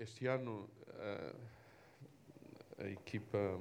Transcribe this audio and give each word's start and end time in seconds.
Este 0.00 0.28
ano 0.28 0.70
a, 2.78 2.84
a 2.84 2.88
equipa 2.88 3.60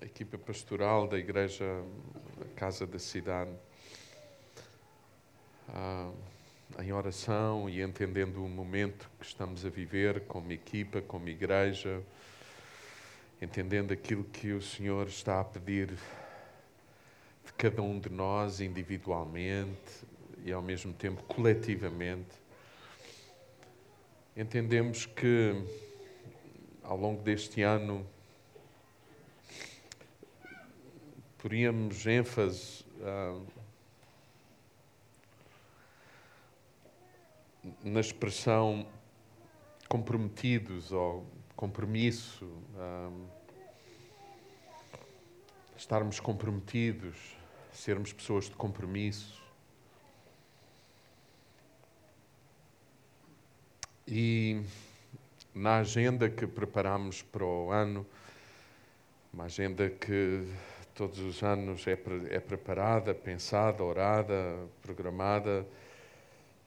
a 0.00 0.04
equipa 0.04 0.38
pastoral 0.38 1.08
da 1.08 1.18
Igreja 1.18 1.64
Casa 2.54 2.86
da 2.86 2.98
Cidade 3.00 3.50
em 6.78 6.92
oração 6.92 7.68
e 7.68 7.82
entendendo 7.82 8.36
o 8.36 8.48
momento 8.48 9.10
que 9.18 9.26
estamos 9.26 9.66
a 9.66 9.68
viver 9.68 10.20
como 10.26 10.52
equipa, 10.52 11.02
como 11.02 11.28
igreja, 11.28 12.00
entendendo 13.42 13.92
aquilo 13.92 14.22
que 14.22 14.52
o 14.52 14.62
Senhor 14.62 15.08
está 15.08 15.40
a 15.40 15.44
pedir 15.44 15.88
de 17.44 17.52
cada 17.58 17.82
um 17.82 17.98
de 17.98 18.10
nós 18.10 18.60
individualmente 18.60 20.06
e 20.44 20.52
ao 20.52 20.62
mesmo 20.62 20.92
tempo 20.92 21.20
coletivamente 21.24 22.40
entendemos 24.40 25.04
que 25.04 25.52
ao 26.82 26.96
longo 26.96 27.22
deste 27.22 27.60
ano 27.60 28.06
poríamos 31.36 32.06
ênfase 32.06 32.82
uh, 33.00 33.46
na 37.84 38.00
expressão 38.00 38.86
comprometidos 39.90 40.90
ou 40.90 41.26
compromisso, 41.54 42.46
uh, 42.46 43.28
estarmos 45.76 46.18
comprometidos, 46.18 47.36
sermos 47.74 48.10
pessoas 48.10 48.46
de 48.46 48.52
compromisso. 48.52 49.39
E 54.12 54.60
na 55.54 55.76
agenda 55.76 56.28
que 56.28 56.44
preparamos 56.44 57.22
para 57.22 57.44
o 57.44 57.70
ano, 57.70 58.04
uma 59.32 59.44
agenda 59.44 59.88
que 59.88 60.48
todos 60.96 61.20
os 61.20 61.44
anos 61.44 61.86
é, 61.86 61.96
é 62.30 62.40
preparada, 62.40 63.14
pensada, 63.14 63.84
orada, 63.84 64.34
programada, 64.82 65.64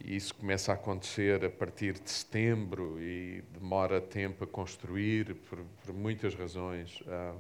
e 0.01 0.15
isso 0.15 0.33
começa 0.35 0.71
a 0.71 0.75
acontecer 0.75 1.43
a 1.43 1.49
partir 1.49 1.99
de 1.99 2.09
setembro 2.09 2.97
e 3.01 3.43
demora 3.51 3.99
tempo 3.99 4.45
a 4.45 4.47
construir 4.47 5.35
por, 5.35 5.59
por 5.83 5.93
muitas 5.93 6.33
razões. 6.35 7.03
Ah, 7.09 7.35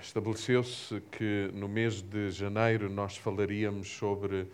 estabeleceu-se 0.00 1.00
que 1.10 1.50
no 1.52 1.66
mês 1.66 2.02
de 2.02 2.30
janeiro 2.30 2.88
nós 2.88 3.16
falaríamos 3.16 3.88
sobre 3.88 4.46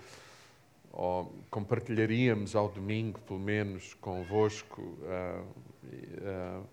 ou 0.96 1.34
compartilharíamos 1.50 2.54
ao 2.54 2.68
domingo, 2.68 3.20
pelo 3.22 3.40
menos 3.40 3.94
convosco, 3.94 4.80
uh, 4.80 5.42
uh, 5.42 6.66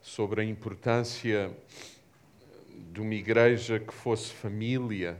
sobre 0.00 0.40
a 0.40 0.44
importância 0.44 1.50
de 2.92 3.00
uma 3.00 3.14
igreja 3.14 3.80
que 3.80 3.92
fosse 3.92 4.32
família, 4.32 5.18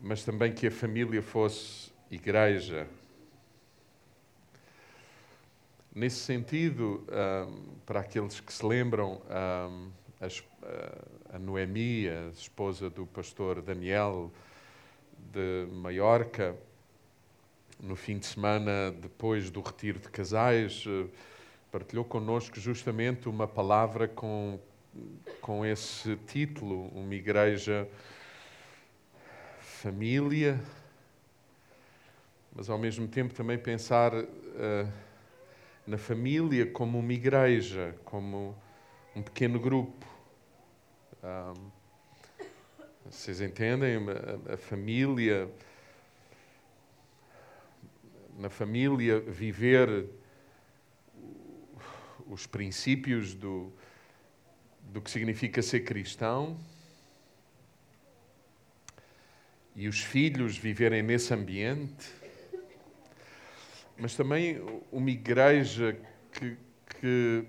mas 0.00 0.24
também 0.24 0.52
que 0.52 0.66
a 0.66 0.70
família 0.72 1.22
fosse 1.22 1.92
igreja. 2.10 2.88
Nesse 5.94 6.16
sentido, 6.16 7.04
um, 7.04 7.06
ah, 7.10 7.48
para 7.86 8.00
aqueles 8.00 8.40
que 8.40 8.52
se 8.52 8.66
lembram, 8.66 9.22
um, 9.30 9.90
a, 10.20 11.36
a 11.36 11.38
Noemi, 11.38 12.08
a 12.08 12.28
esposa 12.30 12.90
do 12.90 13.06
pastor 13.06 13.62
Daniel, 13.62 14.30
de 15.32 15.66
Maiorca, 15.72 16.56
no 17.80 17.94
fim 17.94 18.18
de 18.18 18.26
semana 18.26 18.90
depois 18.90 19.50
do 19.50 19.60
retiro 19.60 19.98
de 19.98 20.08
casais, 20.08 20.84
eh, 20.86 21.06
partilhou 21.70 22.04
connosco 22.04 22.58
justamente 22.58 23.28
uma 23.28 23.46
palavra 23.46 24.08
com, 24.08 24.58
com 25.40 25.64
esse 25.64 26.16
título, 26.26 26.88
uma 26.94 27.14
igreja 27.14 27.88
família, 29.60 30.58
mas 32.54 32.70
ao 32.70 32.78
mesmo 32.78 33.06
tempo 33.06 33.34
também 33.34 33.58
pensar 33.58 34.14
uh, 34.14 34.92
na 35.86 35.98
família 35.98 36.66
como 36.66 36.98
uma 36.98 37.12
igreja, 37.12 37.94
como 38.04 38.56
um 39.14 39.22
pequeno 39.22 39.60
grupo. 39.60 40.06
Um, 41.22 41.75
vocês 43.10 43.40
entendem? 43.40 43.96
A, 44.52 44.56
família. 44.56 45.48
Na 48.38 48.50
família, 48.50 49.20
viver 49.20 50.08
os 52.26 52.46
princípios 52.46 53.34
do, 53.34 53.72
do 54.82 55.00
que 55.00 55.10
significa 55.10 55.62
ser 55.62 55.80
cristão 55.80 56.58
e 59.74 59.88
os 59.88 60.00
filhos 60.00 60.56
viverem 60.56 61.02
nesse 61.02 61.32
ambiente, 61.32 62.10
mas 63.96 64.16
também 64.16 64.60
uma 64.90 65.10
igreja 65.10 65.96
que, 66.32 66.56
que, 66.98 67.44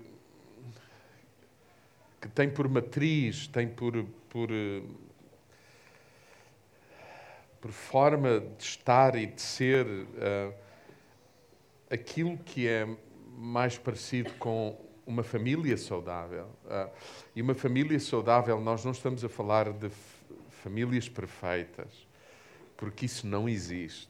que 2.20 2.28
tem 2.28 2.48
por 2.48 2.68
matriz, 2.68 3.46
tem 3.48 3.66
por, 3.66 4.04
por 4.28 4.50
por 7.60 7.72
forma 7.72 8.40
de 8.40 8.62
estar 8.62 9.16
e 9.16 9.26
de 9.26 9.40
ser 9.40 9.86
uh, 9.86 10.54
aquilo 11.90 12.38
que 12.38 12.68
é 12.68 12.86
mais 13.36 13.76
parecido 13.76 14.32
com 14.34 14.78
uma 15.06 15.22
família 15.22 15.76
saudável. 15.76 16.46
Uh, 16.64 16.90
e 17.34 17.42
uma 17.42 17.54
família 17.54 17.98
saudável, 17.98 18.60
nós 18.60 18.84
não 18.84 18.92
estamos 18.92 19.24
a 19.24 19.28
falar 19.28 19.72
de 19.72 19.90
famílias 20.62 21.08
perfeitas, 21.08 22.06
porque 22.76 23.06
isso 23.06 23.26
não 23.26 23.48
existe. 23.48 24.08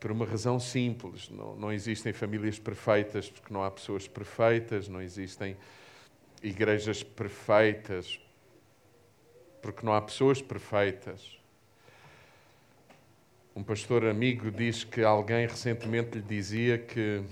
Por 0.00 0.10
uma 0.10 0.26
razão 0.26 0.58
simples, 0.58 1.30
não, 1.30 1.54
não 1.54 1.72
existem 1.72 2.12
famílias 2.12 2.58
perfeitas 2.58 3.30
porque 3.30 3.54
não 3.54 3.62
há 3.62 3.70
pessoas 3.70 4.08
perfeitas, 4.08 4.88
não 4.88 5.00
existem 5.00 5.56
igrejas 6.42 7.04
perfeitas 7.04 8.20
porque 9.62 9.86
não 9.86 9.94
há 9.94 10.02
pessoas 10.02 10.42
perfeitas. 10.42 11.38
Um 13.54 13.62
pastor 13.62 14.04
amigo 14.04 14.50
diz 14.50 14.82
que 14.82 15.02
alguém 15.02 15.46
recentemente 15.46 16.18
lhe 16.18 16.22
dizia 16.22 16.78
que, 16.78 17.22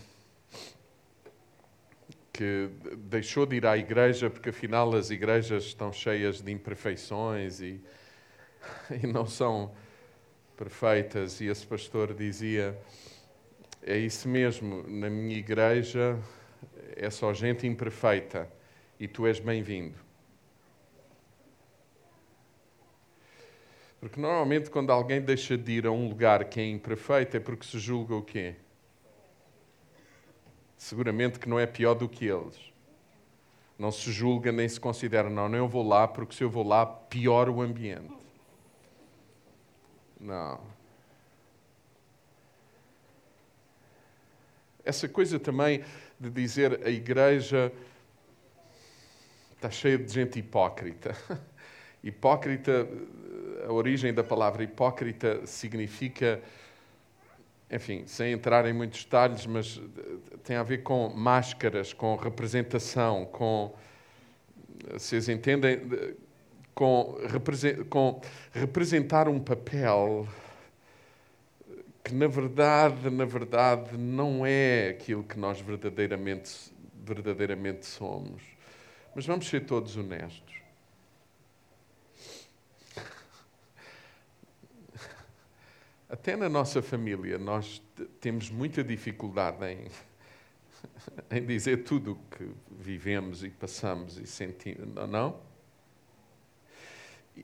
que 2.32 2.70
deixou 2.96 3.44
de 3.44 3.56
ir 3.56 3.66
à 3.66 3.76
igreja 3.76 4.30
porque 4.30 4.50
afinal 4.50 4.94
as 4.94 5.10
igrejas 5.10 5.64
estão 5.64 5.92
cheias 5.92 6.40
de 6.40 6.52
imperfeições 6.52 7.60
e, 7.60 7.80
e 9.02 9.06
não 9.06 9.26
são 9.26 9.74
perfeitas. 10.56 11.40
E 11.40 11.46
esse 11.46 11.66
pastor 11.66 12.14
dizia: 12.14 12.78
É 13.82 13.96
isso 13.96 14.28
mesmo, 14.28 14.84
na 14.86 15.10
minha 15.10 15.36
igreja 15.36 16.16
é 16.94 17.10
só 17.10 17.32
gente 17.32 17.66
imperfeita 17.66 18.48
e 19.00 19.08
tu 19.08 19.26
és 19.26 19.40
bem-vindo. 19.40 20.09
Porque 24.00 24.18
normalmente 24.18 24.70
quando 24.70 24.90
alguém 24.90 25.20
deixa 25.20 25.58
de 25.58 25.72
ir 25.72 25.86
a 25.86 25.90
um 25.90 26.08
lugar 26.08 26.46
que 26.46 26.58
é 26.58 26.66
imperfeito 26.66 27.36
é 27.36 27.40
porque 27.40 27.66
se 27.66 27.78
julga 27.78 28.14
o 28.14 28.22
quê? 28.22 28.56
Seguramente 30.74 31.38
que 31.38 31.46
não 31.46 31.60
é 31.60 31.66
pior 31.66 31.92
do 31.92 32.08
que 32.08 32.24
eles. 32.24 32.58
Não 33.78 33.92
se 33.92 34.10
julga 34.10 34.50
nem 34.50 34.66
se 34.66 34.80
considera, 34.80 35.28
não, 35.28 35.48
não 35.48 35.58
eu 35.58 35.68
vou 35.68 35.86
lá 35.86 36.08
porque 36.08 36.34
se 36.34 36.42
eu 36.42 36.48
vou 36.48 36.66
lá 36.66 36.86
piora 36.86 37.52
o 37.52 37.60
ambiente. 37.60 38.16
Não. 40.18 40.60
Essa 44.82 45.08
coisa 45.08 45.38
também 45.38 45.84
de 46.18 46.30
dizer 46.30 46.86
a 46.86 46.90
igreja 46.90 47.70
está 49.54 49.70
cheia 49.70 49.98
de 49.98 50.10
gente 50.10 50.38
hipócrita. 50.38 51.14
Hipócrita 52.02 52.88
a 53.66 53.72
origem 53.72 54.12
da 54.12 54.24
palavra 54.24 54.62
hipócrita 54.62 55.46
significa, 55.46 56.40
enfim, 57.70 58.04
sem 58.06 58.32
entrar 58.32 58.66
em 58.66 58.72
muitos 58.72 59.04
detalhes, 59.04 59.46
mas 59.46 59.80
tem 60.44 60.56
a 60.56 60.62
ver 60.62 60.82
com 60.82 61.08
máscaras, 61.08 61.92
com 61.92 62.16
representação, 62.16 63.24
com. 63.26 63.74
Vocês 64.92 65.28
entendem? 65.28 65.80
Com, 66.74 67.16
com 67.90 68.20
representar 68.52 69.28
um 69.28 69.38
papel 69.38 70.26
que 72.02 72.14
na 72.14 72.26
verdade, 72.26 73.10
na 73.10 73.26
verdade, 73.26 73.96
não 73.98 74.46
é 74.46 74.88
aquilo 74.88 75.22
que 75.22 75.38
nós 75.38 75.60
verdadeiramente, 75.60 76.72
verdadeiramente 77.04 77.84
somos. 77.84 78.42
Mas 79.14 79.26
vamos 79.26 79.46
ser 79.48 79.66
todos 79.66 79.96
honestos. 79.96 80.59
Até 86.10 86.34
na 86.34 86.48
nossa 86.48 86.82
família, 86.82 87.38
nós 87.38 87.80
temos 88.20 88.50
muita 88.50 88.82
dificuldade 88.82 89.64
em, 89.64 89.88
em 91.30 91.46
dizer 91.46 91.84
tudo 91.84 92.12
o 92.12 92.36
que 92.36 92.50
vivemos 92.68 93.44
e 93.44 93.48
passamos 93.48 94.18
e 94.18 94.26
sentimos, 94.26 94.88
não? 95.08 95.40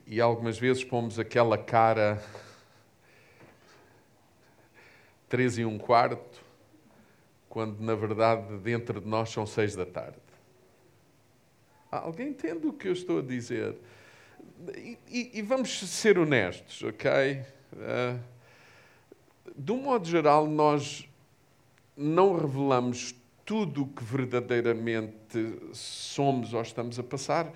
E 0.05 0.21
algumas 0.21 0.59
vezes 0.59 0.83
pomos 0.83 1.17
aquela 1.17 1.57
cara 1.57 2.21
três 5.29 5.59
e 5.59 5.65
um 5.65 5.79
quarto, 5.79 6.43
quando 7.49 7.79
na 7.79 7.95
verdade 7.95 8.59
dentro 8.59 9.01
de 9.01 9.07
nós 9.07 9.31
são 9.31 9.47
seis 9.47 9.77
da 9.77 9.87
tarde. 9.87 10.19
Alguém 11.89 12.31
entende 12.31 12.67
o 12.67 12.73
que 12.73 12.89
eu 12.89 12.93
estou 12.93 13.21
a 13.21 13.23
dizer? 13.23 13.77
E, 14.75 14.99
e, 15.09 15.31
e 15.35 15.43
vamos 15.43 15.79
ser 15.89 16.19
honestos, 16.19 16.83
ok? 16.83 17.45
Uh, 17.73 18.36
de 19.54 19.72
um 19.72 19.82
modo 19.82 20.06
geral, 20.06 20.46
nós 20.46 21.08
não 21.96 22.37
revelamos 22.37 23.14
tudo 23.44 23.84
o 23.84 23.87
que 23.87 24.02
verdadeiramente 24.02 25.58
somos 25.72 26.52
ou 26.52 26.60
estamos 26.62 26.98
a 26.98 27.02
passar, 27.02 27.52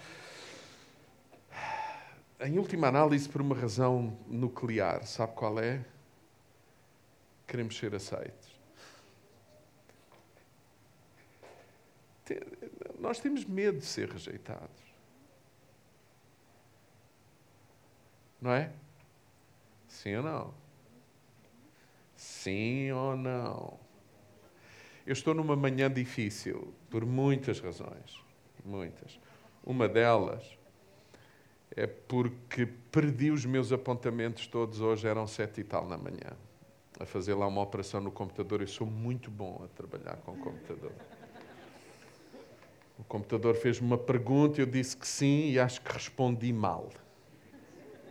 em 2.40 2.58
última 2.58 2.88
análise, 2.88 3.28
por 3.28 3.42
uma 3.42 3.54
razão 3.54 4.16
nuclear. 4.26 5.06
Sabe 5.06 5.34
qual 5.34 5.58
é? 5.58 5.84
Queremos 7.46 7.76
ser 7.76 7.94
aceitos. 7.94 8.50
Nós 12.98 13.18
temos 13.18 13.44
medo 13.44 13.78
de 13.78 13.84
ser 13.84 14.08
rejeitados. 14.08 14.80
Não 18.40 18.52
é? 18.52 18.72
Sim 19.88 20.16
ou 20.16 20.22
não? 20.22 20.59
Sim 22.40 22.90
ou 22.92 23.14
não? 23.14 23.78
Eu 25.06 25.12
estou 25.12 25.34
numa 25.34 25.54
manhã 25.54 25.90
difícil 25.90 26.72
por 26.88 27.04
muitas 27.04 27.60
razões. 27.60 28.18
Muitas. 28.64 29.20
Uma 29.62 29.86
delas 29.86 30.42
é 31.76 31.86
porque 31.86 32.64
perdi 32.64 33.30
os 33.30 33.44
meus 33.44 33.72
apontamentos 33.72 34.46
todos 34.46 34.80
hoje, 34.80 35.06
eram 35.06 35.26
sete 35.26 35.60
e 35.60 35.64
tal 35.64 35.86
na 35.86 35.98
manhã, 35.98 36.32
a 36.98 37.04
fazer 37.04 37.34
lá 37.34 37.46
uma 37.46 37.60
operação 37.60 38.00
no 38.00 38.10
computador. 38.10 38.62
Eu 38.62 38.68
sou 38.68 38.86
muito 38.86 39.30
bom 39.30 39.62
a 39.62 39.68
trabalhar 39.68 40.16
com 40.24 40.32
o 40.32 40.38
computador. 40.38 40.92
O 42.98 43.04
computador 43.04 43.54
fez-me 43.54 43.86
uma 43.86 43.98
pergunta, 43.98 44.62
eu 44.62 44.66
disse 44.66 44.96
que 44.96 45.06
sim 45.06 45.50
e 45.50 45.58
acho 45.58 45.82
que 45.82 45.92
respondi 45.92 46.54
mal. 46.54 46.88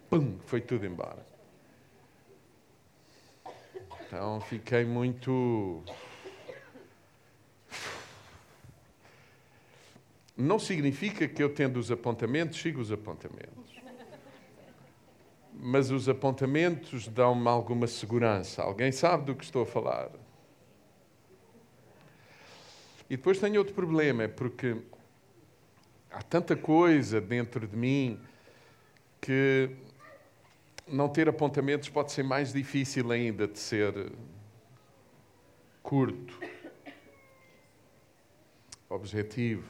Pum, 0.07 0.37
foi 0.45 0.61
tudo 0.61 0.85
embora. 0.85 1.38
Então 4.09 4.41
fiquei 4.41 4.85
muito. 4.85 5.83
Não 10.35 10.57
significa 10.57 11.27
que 11.27 11.43
eu 11.43 11.53
tendo 11.53 11.77
os 11.77 11.91
apontamentos, 11.91 12.59
sigo 12.59 12.81
os 12.81 12.91
apontamentos. 12.91 13.79
Mas 15.53 15.91
os 15.91 16.09
apontamentos 16.09 17.07
dão-me 17.07 17.47
alguma 17.47 17.85
segurança. 17.85 18.63
Alguém 18.63 18.91
sabe 18.91 19.25
do 19.25 19.35
que 19.35 19.43
estou 19.43 19.61
a 19.61 19.65
falar? 19.67 20.09
E 23.07 23.15
depois 23.15 23.39
tenho 23.39 23.59
outro 23.59 23.75
problema, 23.75 24.23
é 24.23 24.27
porque 24.27 24.75
há 26.09 26.23
tanta 26.23 26.55
coisa 26.55 27.21
dentro 27.21 27.67
de 27.67 27.77
mim 27.77 28.19
que 29.21 29.69
não 30.91 31.07
ter 31.09 31.29
apontamentos 31.29 31.89
pode 31.89 32.11
ser 32.11 32.23
mais 32.23 32.53
difícil 32.53 33.11
ainda 33.11 33.47
de 33.47 33.59
ser 33.59 34.11
curto, 35.81 36.39
objetivo. 38.89 39.63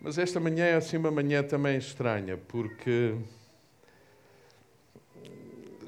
Mas 0.00 0.16
esta 0.16 0.40
manhã 0.40 0.64
é 0.64 0.76
assim 0.76 0.96
uma 0.96 1.10
manhã 1.10 1.42
também 1.42 1.76
estranha, 1.76 2.36
porque 2.36 3.14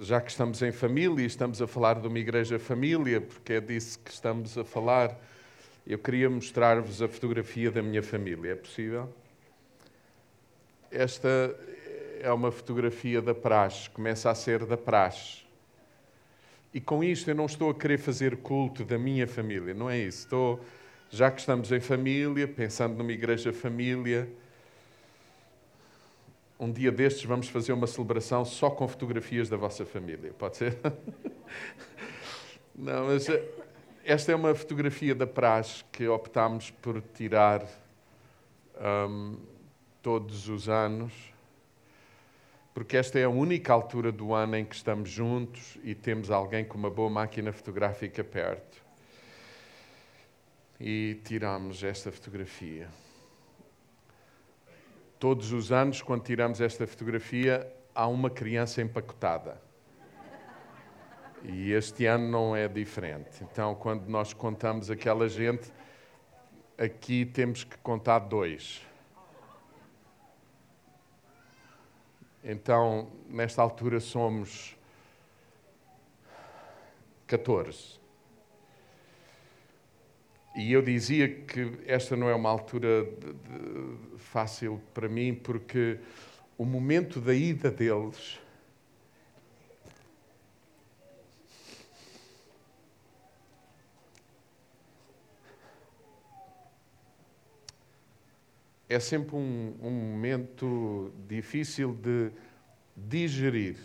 já 0.03 0.21
que 0.21 0.31
estamos 0.31 0.61
em 0.61 0.73
família, 0.73 1.25
estamos 1.25 1.63
a 1.63 1.67
falar 1.67 2.01
de 2.01 2.09
uma 2.09 2.19
igreja 2.19 2.59
família, 2.59 3.21
porque 3.21 3.55
é 3.55 3.61
disso 3.61 3.99
que 4.01 4.11
estamos 4.11 4.59
a 4.59 4.65
falar, 4.65 5.19
eu 5.87 5.99
queria 5.99 6.29
mostrar-vos 6.29 7.01
a 7.01 7.09
fotografia 7.09 7.71
da 7.71 7.81
minha 7.81 8.03
família. 8.03 8.53
É 8.53 8.55
possível? 8.55 9.09
Esta 10.93 11.57
é 12.21 12.31
uma 12.33 12.53
fotografia 12.53 13.21
da 13.21 13.35
praxe, 13.35 13.91
começa 13.91 14.31
a 14.31 14.35
ser 14.35 14.65
da 14.65 14.77
praxe. 14.77 15.43
E 16.73 16.81
com 16.81 17.03
isto 17.03 17.29
eu 17.31 17.35
não 17.35 17.47
estou 17.47 17.71
a 17.71 17.75
querer 17.75 17.99
fazer 17.99 18.37
culto 18.37 18.85
da 18.85 18.99
minha 18.99 19.27
família, 19.27 19.75
não 19.75 19.91
é 19.91 19.99
isso. 19.99 20.25
Estou, 20.25 20.61
já 21.11 21.31
que 21.31 21.41
estamos 21.41 21.73
em 21.73 21.81
família, 21.81 22.47
pensando 22.47 22.97
numa 22.97 23.13
igreja 23.13 23.53
família, 23.53 24.29
um 26.61 26.71
dia 26.71 26.93
destes 26.93 27.25
vamos 27.25 27.49
fazer 27.49 27.73
uma 27.73 27.87
celebração 27.87 28.45
só 28.45 28.71
com 28.71 28.87
fotografias 28.87 29.49
da 29.49 29.57
vossa 29.57 29.85
família, 29.85 30.33
pode 30.39 30.57
ser? 30.59 30.79
Não, 32.75 33.07
mas 33.07 33.29
eh, 33.29 33.45
esta 34.05 34.33
é 34.33 34.35
uma 34.35 34.55
fotografia 34.55 35.15
da 35.15 35.27
praxe 35.27 35.85
que 35.91 36.07
optámos 36.07 36.71
por 36.71 37.03
tirar. 37.15 37.67
Um, 38.81 39.52
todos 40.03 40.49
os 40.49 40.69
anos, 40.69 41.13
porque 42.75 42.97
esta 42.97 43.19
é 43.19 43.25
a 43.25 43.29
única 43.29 43.73
altura 43.73 44.11
do 44.11 44.35
ano 44.35 44.57
em 44.57 44.65
que 44.65 44.75
estamos 44.75 45.09
juntos 45.09 45.79
e 45.85 45.95
temos 45.95 46.31
alguém 46.31 46.65
com 46.65 46.77
uma 46.77 46.91
boa 46.91 47.09
máquina 47.09 47.53
fotográfica 47.53 48.25
perto. 48.25 48.83
E 50.81 51.21
tiramos 51.25 51.85
esta 51.85 52.11
fotografia. 52.11 52.89
Todos 55.21 55.53
os 55.53 55.71
anos, 55.71 56.03
quando 56.03 56.25
tiramos 56.25 56.61
esta 56.61 56.85
fotografia, 56.87 57.73
há 57.95 58.09
uma 58.09 58.29
criança 58.29 58.83
empacotada. 58.83 59.61
E 61.45 61.71
este 61.73 62.07
ano 62.07 62.29
não 62.29 62.57
é 62.57 62.67
diferente. 62.67 63.45
Então, 63.45 63.75
quando 63.75 64.09
nós 64.09 64.33
contamos 64.33 64.91
aquela 64.91 65.29
gente, 65.29 65.71
aqui 66.77 67.25
temos 67.25 67.63
que 67.63 67.77
contar 67.79 68.21
dois. 68.21 68.83
Então, 72.45 73.09
nesta 73.29 73.63
altura, 73.63 74.01
somos 74.01 74.77
14. 77.27 78.01
E 80.57 80.73
eu 80.73 80.83
dizia 80.83 81.29
que 81.29 81.79
esta 81.87 82.17
não 82.17 82.29
é 82.29 82.35
uma 82.35 82.51
altura 82.51 83.05
de, 83.05 83.33
de, 83.33 84.19
fácil 84.19 84.81
para 84.93 85.09
mim, 85.09 85.35
porque 85.35 85.99
o 86.59 86.65
momento 86.65 87.21
da 87.21 87.33
ida 87.33 87.71
deles 87.71 88.39
é 98.93 99.01
sempre 99.01 99.35
um, 99.37 99.75
um 99.81 99.91
momento 99.91 101.13
difícil 101.27 101.95
de 101.95 102.31
digerir. 102.97 103.79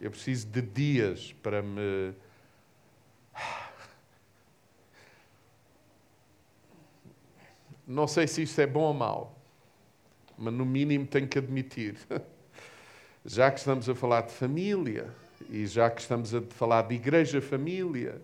Eu 0.00 0.10
preciso 0.10 0.48
de 0.48 0.60
dias 0.60 1.32
para 1.42 1.62
me. 1.62 2.12
Não 7.86 8.08
sei 8.08 8.26
se 8.26 8.42
isto 8.42 8.60
é 8.60 8.66
bom 8.66 8.82
ou 8.82 8.92
mau, 8.92 9.38
mas 10.36 10.52
no 10.52 10.66
mínimo 10.66 11.06
tenho 11.06 11.28
que 11.28 11.38
admitir. 11.38 11.96
Já 13.24 13.50
que 13.50 13.58
estamos 13.58 13.88
a 13.88 13.94
falar 13.94 14.22
de 14.22 14.32
família 14.32 15.14
e 15.50 15.66
já 15.66 15.90
que 15.90 16.00
estamos 16.00 16.34
a 16.34 16.40
falar 16.42 16.82
de 16.82 16.94
igreja-família, 16.94 18.20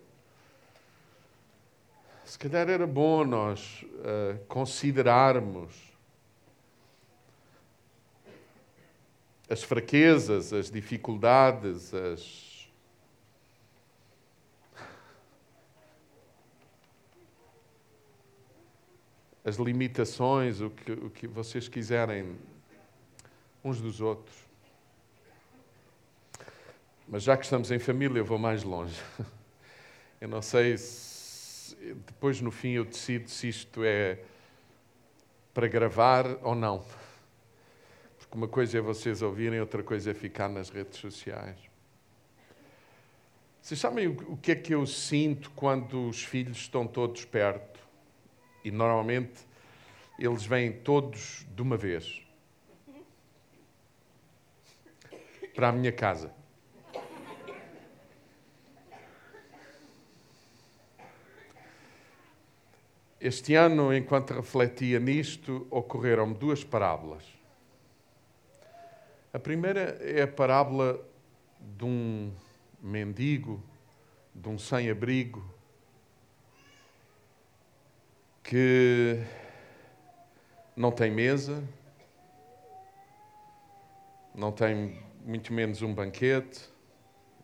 se 2.24 2.38
calhar 2.38 2.70
era 2.70 2.86
bom 2.86 3.24
nós 3.24 3.84
uh, 3.84 4.38
considerarmos 4.46 5.93
as 9.48 9.62
fraquezas, 9.62 10.52
as 10.52 10.70
dificuldades, 10.70 11.94
as. 11.94 12.68
as 19.44 19.56
limitações, 19.56 20.60
o 20.60 20.70
que, 20.70 20.92
o 20.92 21.10
que 21.10 21.26
vocês 21.26 21.68
quiserem 21.68 22.36
uns 23.62 23.80
dos 23.80 24.00
outros. 24.00 24.34
Mas 27.06 27.22
já 27.22 27.36
que 27.36 27.44
estamos 27.44 27.70
em 27.70 27.78
família, 27.78 28.18
eu 28.18 28.24
vou 28.24 28.38
mais 28.38 28.62
longe. 28.62 28.98
Eu 30.20 30.28
não 30.28 30.40
sei 30.40 30.78
se 30.78 31.76
depois 32.06 32.40
no 32.40 32.50
fim 32.50 32.70
eu 32.70 32.84
decido 32.86 33.28
se 33.28 33.48
isto 33.48 33.84
é 33.84 34.20
para 35.52 35.68
gravar 35.68 36.24
ou 36.42 36.54
não 36.54 36.82
uma 38.34 38.48
coisa 38.48 38.78
é 38.78 38.80
vocês 38.80 39.22
ouvirem, 39.22 39.60
outra 39.60 39.82
coisa 39.82 40.10
é 40.10 40.14
ficar 40.14 40.48
nas 40.48 40.68
redes 40.68 40.98
sociais. 40.98 41.56
Vocês 43.62 43.78
sabem 43.78 44.08
o 44.08 44.36
que 44.36 44.52
é 44.52 44.54
que 44.56 44.74
eu 44.74 44.84
sinto 44.86 45.50
quando 45.52 46.08
os 46.08 46.22
filhos 46.22 46.58
estão 46.58 46.86
todos 46.86 47.24
perto? 47.24 47.78
E 48.64 48.70
normalmente 48.70 49.38
eles 50.18 50.44
vêm 50.44 50.72
todos 50.72 51.46
de 51.54 51.62
uma 51.62 51.76
vez 51.76 52.22
para 55.54 55.68
a 55.68 55.72
minha 55.72 55.92
casa. 55.92 56.34
Este 63.20 63.54
ano, 63.54 63.94
enquanto 63.94 64.34
refletia 64.34 64.98
nisto, 64.98 65.66
ocorreram-me 65.70 66.34
duas 66.34 66.62
parábolas. 66.62 67.33
A 69.34 69.38
primeira 69.40 69.98
é 70.00 70.22
a 70.22 70.28
parábola 70.28 71.04
de 71.76 71.84
um 71.84 72.32
mendigo, 72.80 73.60
de 74.32 74.48
um 74.48 74.56
sem-abrigo, 74.56 75.44
que 78.44 79.20
não 80.76 80.92
tem 80.92 81.10
mesa, 81.10 81.64
não 84.32 84.52
tem 84.52 85.02
muito 85.24 85.52
menos 85.52 85.82
um 85.82 85.92
banquete, 85.92 86.70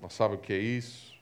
não 0.01 0.09
sabe 0.09 0.37
o 0.37 0.39
que 0.39 0.53
é 0.53 0.59
isso, 0.59 1.19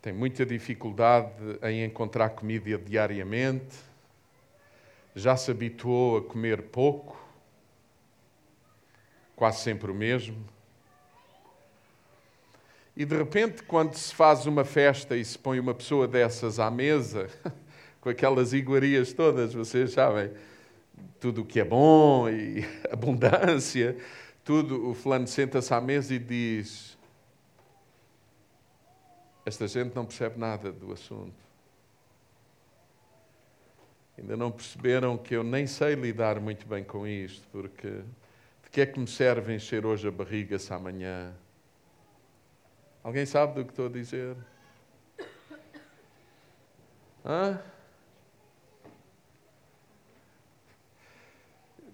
tem 0.00 0.14
muita 0.14 0.46
dificuldade 0.46 1.30
em 1.62 1.84
encontrar 1.84 2.30
comida 2.30 2.78
diariamente, 2.78 3.76
já 5.14 5.36
se 5.36 5.50
habituou 5.50 6.16
a 6.16 6.22
comer 6.22 6.62
pouco, 6.62 7.22
quase 9.36 9.60
sempre 9.60 9.90
o 9.90 9.94
mesmo. 9.94 10.36
E 12.96 13.04
de 13.04 13.16
repente, 13.16 13.62
quando 13.64 13.94
se 13.94 14.14
faz 14.14 14.46
uma 14.46 14.64
festa 14.64 15.16
e 15.16 15.24
se 15.24 15.38
põe 15.38 15.58
uma 15.58 15.74
pessoa 15.74 16.06
dessas 16.06 16.60
à 16.60 16.70
mesa, 16.70 17.28
com 18.00 18.08
aquelas 18.08 18.52
iguarias 18.52 19.12
todas, 19.12 19.52
vocês 19.52 19.92
sabem, 19.92 20.30
tudo 21.18 21.42
o 21.42 21.44
que 21.44 21.58
é 21.58 21.64
bom 21.64 22.28
e 22.28 22.64
abundância, 22.90 23.96
tudo, 24.44 24.90
o 24.90 24.94
fulano 24.94 25.26
senta-se 25.26 25.74
à 25.74 25.80
mesa 25.80 26.14
e 26.14 26.18
diz: 26.18 26.96
esta 29.44 29.66
gente 29.66 29.94
não 29.94 30.06
percebe 30.06 30.38
nada 30.38 30.72
do 30.72 30.92
assunto. 30.92 31.44
Ainda 34.16 34.36
não 34.36 34.50
perceberam 34.50 35.18
que 35.18 35.34
eu 35.34 35.42
nem 35.42 35.66
sei 35.66 35.94
lidar 35.94 36.40
muito 36.40 36.66
bem 36.66 36.84
com 36.84 37.06
isto, 37.06 37.46
porque 37.50 38.02
que 38.74 38.80
é 38.80 38.86
que 38.86 38.98
me 38.98 39.06
serve 39.06 39.54
encher 39.54 39.86
hoje 39.86 40.08
a 40.08 40.10
barriga 40.10 40.58
se 40.58 40.74
amanhã? 40.74 41.32
Alguém 43.04 43.24
sabe 43.24 43.54
do 43.54 43.64
que 43.64 43.70
estou 43.70 43.86
a 43.86 43.88
dizer? 43.88 44.36
Hã? 47.24 47.62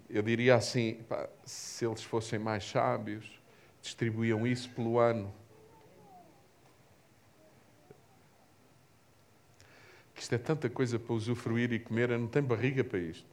Eu 0.09 0.23
diria 0.23 0.55
assim: 0.55 0.95
pá, 1.07 1.29
se 1.45 1.85
eles 1.85 2.01
fossem 2.01 2.39
mais 2.39 2.63
sábios, 2.63 3.29
distribuíam 3.79 4.47
isso 4.47 4.67
pelo 4.71 4.97
ano 4.97 5.31
Isto 10.15 10.33
é 10.33 10.37
tanta 10.39 10.69
coisa 10.69 10.97
para 10.99 11.13
usufruir 11.13 11.73
e 11.73 11.79
comer, 11.79 12.11
eu 12.11 12.19
não 12.19 12.27
tenho 12.27 12.45
barriga 12.45 12.83
para 12.83 12.99
isto. 12.99 13.30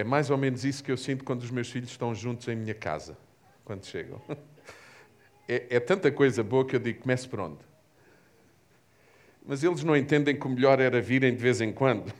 É 0.00 0.04
mais 0.04 0.30
ou 0.30 0.38
menos 0.38 0.64
isso 0.64 0.82
que 0.82 0.90
eu 0.90 0.96
sinto 0.96 1.22
quando 1.22 1.42
os 1.42 1.50
meus 1.50 1.70
filhos 1.70 1.90
estão 1.90 2.14
juntos 2.14 2.48
em 2.48 2.56
minha 2.56 2.74
casa, 2.74 3.18
quando 3.64 3.84
chegam. 3.84 4.20
É, 5.52 5.66
é 5.68 5.80
tanta 5.80 6.12
coisa 6.12 6.44
boa 6.44 6.64
que 6.64 6.76
eu 6.76 6.78
digo, 6.78 7.00
comece 7.00 7.28
por 7.28 7.40
onde? 7.40 7.58
Mas 9.44 9.64
eles 9.64 9.82
não 9.82 9.96
entendem 9.96 10.38
que 10.38 10.46
o 10.46 10.48
melhor 10.48 10.78
era 10.78 11.00
virem 11.00 11.34
de 11.34 11.42
vez 11.42 11.60
em 11.60 11.72
quando. 11.72 12.14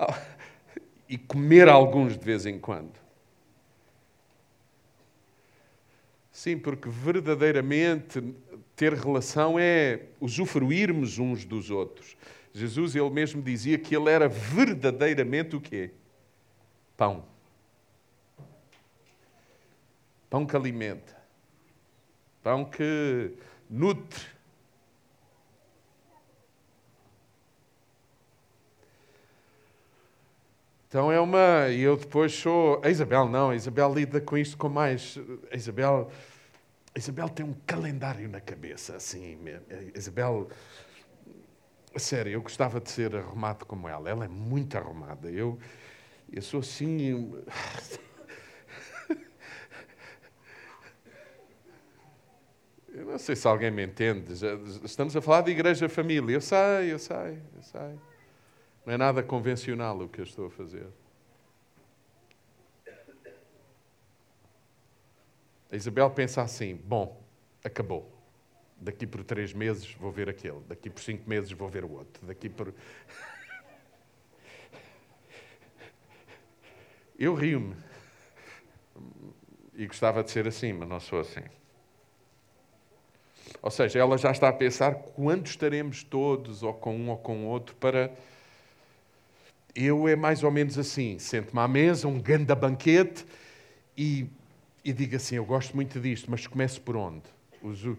e 1.06 1.18
comer 1.18 1.68
alguns 1.68 2.16
de 2.16 2.24
vez 2.24 2.46
em 2.46 2.58
quando. 2.58 2.94
Sim, 6.30 6.56
porque 6.56 6.88
verdadeiramente 6.88 8.34
ter 8.74 8.94
relação 8.94 9.58
é 9.58 10.06
usufruirmos 10.18 11.18
uns 11.18 11.44
dos 11.44 11.70
outros. 11.70 12.16
Jesus, 12.54 12.96
ele 12.96 13.10
mesmo 13.10 13.42
dizia 13.42 13.76
que 13.76 13.94
ele 13.94 14.08
era 14.08 14.26
verdadeiramente 14.26 15.54
o 15.54 15.60
quê? 15.60 15.90
Pão. 16.96 17.24
Pão 20.30 20.46
que 20.46 20.56
alimenta. 20.56 21.16
Pão 22.42 22.64
que 22.64 23.36
nutre. 23.68 24.26
Então 30.88 31.10
é 31.10 31.20
uma. 31.20 31.68
E 31.68 31.80
eu 31.80 31.96
depois 31.96 32.32
sou. 32.34 32.80
A 32.84 32.90
Isabel 32.90 33.28
não, 33.28 33.50
a 33.50 33.56
Isabel 33.56 33.94
lida 33.94 34.20
com 34.20 34.36
isto 34.36 34.56
com 34.56 34.68
mais. 34.68 35.18
A 35.50 35.56
Isabel 35.56 36.10
a 36.94 36.98
Isabel 36.98 37.28
tem 37.30 37.44
um 37.44 37.54
calendário 37.66 38.28
na 38.28 38.40
cabeça, 38.40 38.96
assim. 38.96 39.38
A 39.94 39.98
Isabel, 39.98 40.50
sério, 41.96 42.32
eu 42.32 42.42
gostava 42.42 42.80
de 42.80 42.90
ser 42.90 43.16
arrumado 43.16 43.64
como 43.64 43.88
ela. 43.88 44.10
Ela 44.10 44.26
é 44.26 44.28
muito 44.28 44.76
arrumada. 44.76 45.30
Eu, 45.30 45.58
eu 46.32 46.42
sou 46.42 46.60
assim. 46.60 47.32
Eu 52.88 53.06
não 53.06 53.18
sei 53.18 53.34
se 53.34 53.48
alguém 53.48 53.70
me 53.70 53.84
entende. 53.84 54.32
Estamos 54.84 55.16
a 55.16 55.22
falar 55.22 55.40
de 55.42 55.50
igreja 55.50 55.88
família. 55.88 56.34
Eu 56.34 56.40
sei, 56.40 56.92
eu 56.92 56.98
sei, 56.98 57.38
eu 57.56 57.62
sei. 57.62 57.98
Não 58.84 58.92
é 58.92 58.96
nada 58.98 59.22
convencional 59.22 59.98
o 60.00 60.08
que 60.08 60.20
eu 60.20 60.24
estou 60.24 60.46
a 60.46 60.50
fazer. 60.50 60.86
A 65.70 65.76
Isabel 65.76 66.10
pensa 66.10 66.42
assim: 66.42 66.76
bom, 66.76 67.22
acabou. 67.64 68.10
Daqui 68.76 69.06
por 69.06 69.24
três 69.24 69.52
meses 69.52 69.94
vou 69.94 70.10
ver 70.10 70.28
aquele, 70.28 70.60
daqui 70.68 70.90
por 70.90 71.00
cinco 71.00 71.28
meses 71.28 71.52
vou 71.52 71.68
ver 71.68 71.84
o 71.84 71.92
outro, 71.92 72.26
daqui 72.26 72.48
por. 72.48 72.74
Eu 77.22 77.34
rio-me. 77.34 77.76
E 79.76 79.86
gostava 79.86 80.24
de 80.24 80.32
ser 80.32 80.48
assim, 80.48 80.72
mas 80.72 80.88
não 80.88 80.98
sou 80.98 81.20
assim. 81.20 81.44
Ou 83.62 83.70
seja, 83.70 84.00
ela 84.00 84.18
já 84.18 84.32
está 84.32 84.48
a 84.48 84.52
pensar 84.52 84.92
quando 84.94 85.46
estaremos 85.46 86.02
todos, 86.02 86.64
ou 86.64 86.74
com 86.74 86.96
um 86.96 87.10
ou 87.10 87.16
com 87.16 87.46
outro, 87.46 87.76
para. 87.76 88.12
Eu 89.72 90.08
é 90.08 90.16
mais 90.16 90.42
ou 90.42 90.50
menos 90.50 90.76
assim: 90.76 91.16
sento-me 91.20 91.60
à 91.60 91.68
mesa, 91.68 92.08
um 92.08 92.18
grande 92.18 92.52
banquete, 92.56 93.24
e 93.96 94.26
e 94.84 94.92
diga 94.92 95.16
assim: 95.16 95.36
Eu 95.36 95.44
gosto 95.44 95.76
muito 95.76 96.00
disto, 96.00 96.28
mas 96.28 96.44
comece 96.48 96.80
por 96.80 96.96
onde? 96.96 97.22
Uso... 97.62 97.96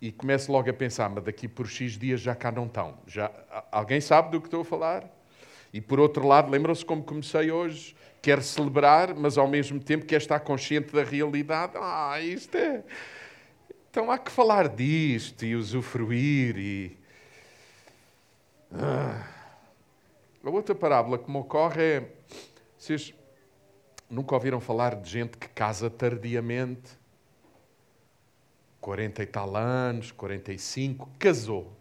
E 0.00 0.10
comece 0.10 0.50
logo 0.50 0.68
a 0.68 0.74
pensar: 0.74 1.08
Mas 1.10 1.22
daqui 1.22 1.46
por 1.46 1.68
X 1.68 1.96
dias 1.96 2.20
já 2.20 2.34
cá 2.34 2.50
não 2.50 2.66
estão. 2.66 2.98
Já... 3.06 3.30
Alguém 3.70 4.00
sabe 4.00 4.32
do 4.32 4.40
que 4.40 4.48
estou 4.48 4.62
a 4.62 4.64
falar? 4.64 5.08
E 5.74 5.80
por 5.80 5.98
outro 5.98 6.24
lado, 6.26 6.50
lembram-se 6.50 6.84
como 6.84 7.02
comecei 7.02 7.50
hoje? 7.50 7.96
Quer 8.22 8.40
celebrar, 8.42 9.12
mas 9.12 9.36
ao 9.36 9.48
mesmo 9.48 9.80
tempo 9.80 10.06
quer 10.06 10.18
estar 10.18 10.38
consciente 10.38 10.92
da 10.92 11.02
realidade. 11.02 11.72
Ah, 11.74 12.18
isto 12.22 12.56
é. 12.56 12.84
Então 13.90 14.08
há 14.08 14.16
que 14.16 14.30
falar 14.30 14.68
disto 14.68 15.44
e 15.44 15.56
usufruir 15.56 16.56
e. 16.56 16.96
Ah. 18.72 19.28
A 20.44 20.50
outra 20.50 20.76
parábola 20.76 21.18
que 21.18 21.28
me 21.28 21.38
ocorre 21.38 21.82
é. 21.82 22.12
Vocês 22.78 23.12
Nunca 24.08 24.34
ouviram 24.34 24.60
falar 24.60 24.94
de 24.94 25.10
gente 25.10 25.36
que 25.36 25.48
casa 25.48 25.90
tardiamente? 25.90 26.96
40 28.80 29.22
e 29.24 29.26
tal 29.26 29.56
anos, 29.56 30.12
45, 30.12 31.10
casou. 31.18 31.73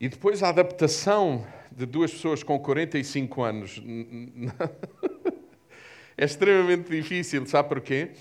E 0.00 0.08
depois 0.08 0.42
a 0.42 0.48
adaptação 0.48 1.44
de 1.72 1.84
duas 1.84 2.12
pessoas 2.12 2.42
com 2.42 2.58
45 2.58 3.42
anos 3.42 3.82
é 6.16 6.24
extremamente 6.24 6.90
difícil, 6.90 7.44
sabe 7.46 7.68
porquê? 7.68 8.12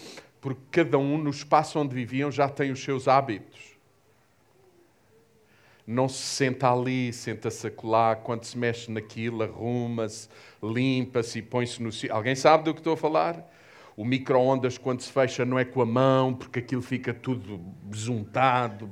Porque 0.42 0.62
cada 0.72 0.98
um 0.98 1.18
no 1.18 1.30
espaço 1.30 1.80
onde 1.80 1.94
viviam 1.94 2.32
já 2.32 2.50
tem 2.50 2.72
os 2.72 2.84
seus 2.84 3.08
hábitos 3.08 3.78
não 5.88 6.10
se 6.10 6.22
senta 6.22 6.70
ali, 6.70 7.14
senta-se 7.14 7.66
acolá, 7.66 8.14
quando 8.14 8.44
se 8.44 8.58
mexe 8.58 8.92
naquilo, 8.92 9.42
arruma-se, 9.42 10.28
limpa-se 10.62 11.40
e 11.40 11.42
põe-se 11.42 11.82
no. 11.82 11.90
Alguém 12.10 12.36
sabe 12.36 12.66
do 12.66 12.74
que 12.74 12.82
estou 12.82 12.94
a 12.94 12.98
falar? 12.98 13.50
O 13.98 14.06
micro-ondas, 14.06 14.78
quando 14.78 15.02
se 15.02 15.12
fecha, 15.12 15.44
não 15.44 15.58
é 15.58 15.66
com 15.66 15.82
a 15.82 15.86
mão, 15.86 16.32
porque 16.32 16.60
aquilo 16.60 16.84
fica 16.84 17.16
tudo 17.16 17.58
besuntado, 17.82 18.88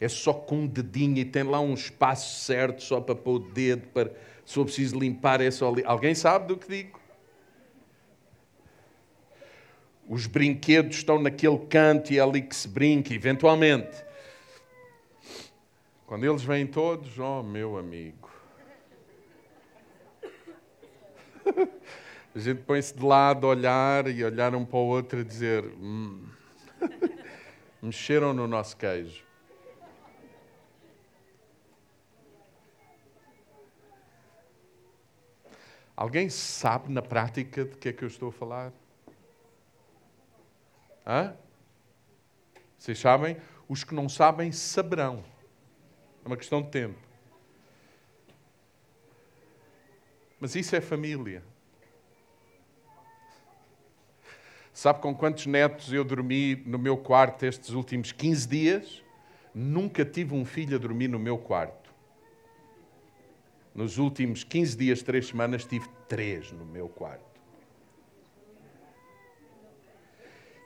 é 0.00 0.08
só 0.08 0.34
com 0.34 0.62
um 0.62 0.66
dedinho 0.66 1.16
e 1.18 1.24
tem 1.24 1.44
lá 1.44 1.60
um 1.60 1.74
espaço 1.74 2.44
certo 2.44 2.82
só 2.82 3.00
para 3.00 3.14
pôr 3.14 3.36
o 3.36 3.38
dedo, 3.38 3.86
para, 3.94 4.10
se 4.44 4.54
for 4.54 4.64
preciso 4.64 4.98
limpar, 4.98 5.40
é 5.40 5.52
só. 5.52 5.72
Alguém 5.84 6.12
sabe 6.12 6.48
do 6.48 6.56
que 6.56 6.68
digo? 6.68 6.98
Os 10.08 10.26
brinquedos 10.26 10.96
estão 10.96 11.22
naquele 11.22 11.58
canto 11.66 12.12
e 12.12 12.18
é 12.18 12.20
ali 12.20 12.42
que 12.42 12.56
se 12.56 12.66
brinca, 12.66 13.14
eventualmente. 13.14 14.04
Quando 16.04 16.24
eles 16.24 16.42
vêm 16.42 16.66
todos, 16.66 17.16
oh 17.20 17.44
meu 17.44 17.78
amigo. 17.78 18.28
A 22.38 22.40
gente 22.40 22.62
põe-se 22.62 22.94
de 22.94 23.04
lado 23.04 23.48
a 23.48 23.50
olhar 23.50 24.06
e 24.06 24.22
olhar 24.22 24.54
um 24.54 24.64
para 24.64 24.78
o 24.78 24.86
outro 24.86 25.18
e 25.18 25.24
dizer: 25.24 25.64
hum, 25.64 26.24
mexeram 27.82 28.32
no 28.32 28.46
nosso 28.46 28.76
queijo. 28.76 29.24
Alguém 35.96 36.30
sabe 36.30 36.92
na 36.92 37.02
prática 37.02 37.64
de 37.64 37.76
que 37.76 37.88
é 37.88 37.92
que 37.92 38.04
eu 38.04 38.08
estou 38.08 38.28
a 38.28 38.32
falar? 38.32 38.72
Hã? 41.04 41.34
Vocês 42.78 43.00
sabem? 43.00 43.36
Os 43.68 43.82
que 43.82 43.96
não 43.96 44.08
sabem 44.08 44.52
saberão. 44.52 45.24
É 46.24 46.28
uma 46.28 46.36
questão 46.36 46.62
de 46.62 46.70
tempo. 46.70 47.00
Mas 50.38 50.54
isso 50.54 50.76
é 50.76 50.80
família. 50.80 51.42
Sabe 54.78 55.00
com 55.00 55.12
quantos 55.12 55.44
netos 55.44 55.92
eu 55.92 56.04
dormi 56.04 56.54
no 56.64 56.78
meu 56.78 56.96
quarto 56.96 57.44
estes 57.44 57.70
últimos 57.70 58.12
15 58.12 58.46
dias? 58.46 59.02
Nunca 59.52 60.04
tive 60.04 60.36
um 60.36 60.44
filho 60.44 60.76
a 60.76 60.78
dormir 60.78 61.08
no 61.08 61.18
meu 61.18 61.36
quarto. 61.36 61.92
Nos 63.74 63.98
últimos 63.98 64.44
15 64.44 64.76
dias, 64.76 65.02
3 65.02 65.26
semanas, 65.26 65.64
tive 65.64 65.88
três 66.06 66.52
no 66.52 66.64
meu 66.64 66.88
quarto. 66.88 67.24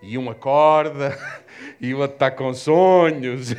E 0.02 0.18
um 0.18 0.28
acorda, 0.28 1.18
e 1.80 1.94
o 1.94 2.00
outro 2.00 2.16
está 2.16 2.30
com 2.30 2.52
sonhos. 2.52 3.54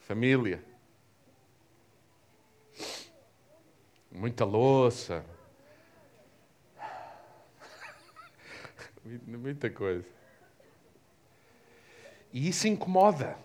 Família. 0.00 0.67
Muita 4.18 4.44
louça, 4.44 5.24
muita 9.26 9.70
coisa. 9.70 10.04
E 12.32 12.48
isso 12.48 12.68
incomoda. 12.68 13.38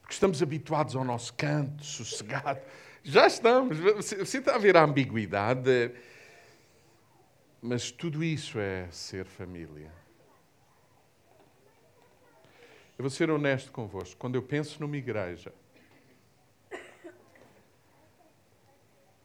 Porque 0.00 0.12
estamos 0.12 0.42
habituados 0.42 0.94
ao 0.94 1.04
nosso 1.04 1.32
canto, 1.34 1.84
sossegado. 1.84 2.60
Já 3.02 3.26
estamos. 3.26 3.78
Você 3.78 4.38
está 4.38 4.56
a 4.56 4.58
ver 4.58 4.76
a 4.76 4.84
ambiguidade. 4.84 5.92
Mas 7.62 7.90
tudo 7.90 8.22
isso 8.22 8.58
é 8.58 8.88
ser 8.90 9.24
família. 9.24 9.90
Eu 12.98 13.02
vou 13.02 13.10
ser 13.10 13.30
honesto 13.30 13.72
convosco. 13.72 14.16
Quando 14.18 14.34
eu 14.34 14.42
penso 14.42 14.80
numa 14.80 14.96
igreja, 14.96 15.52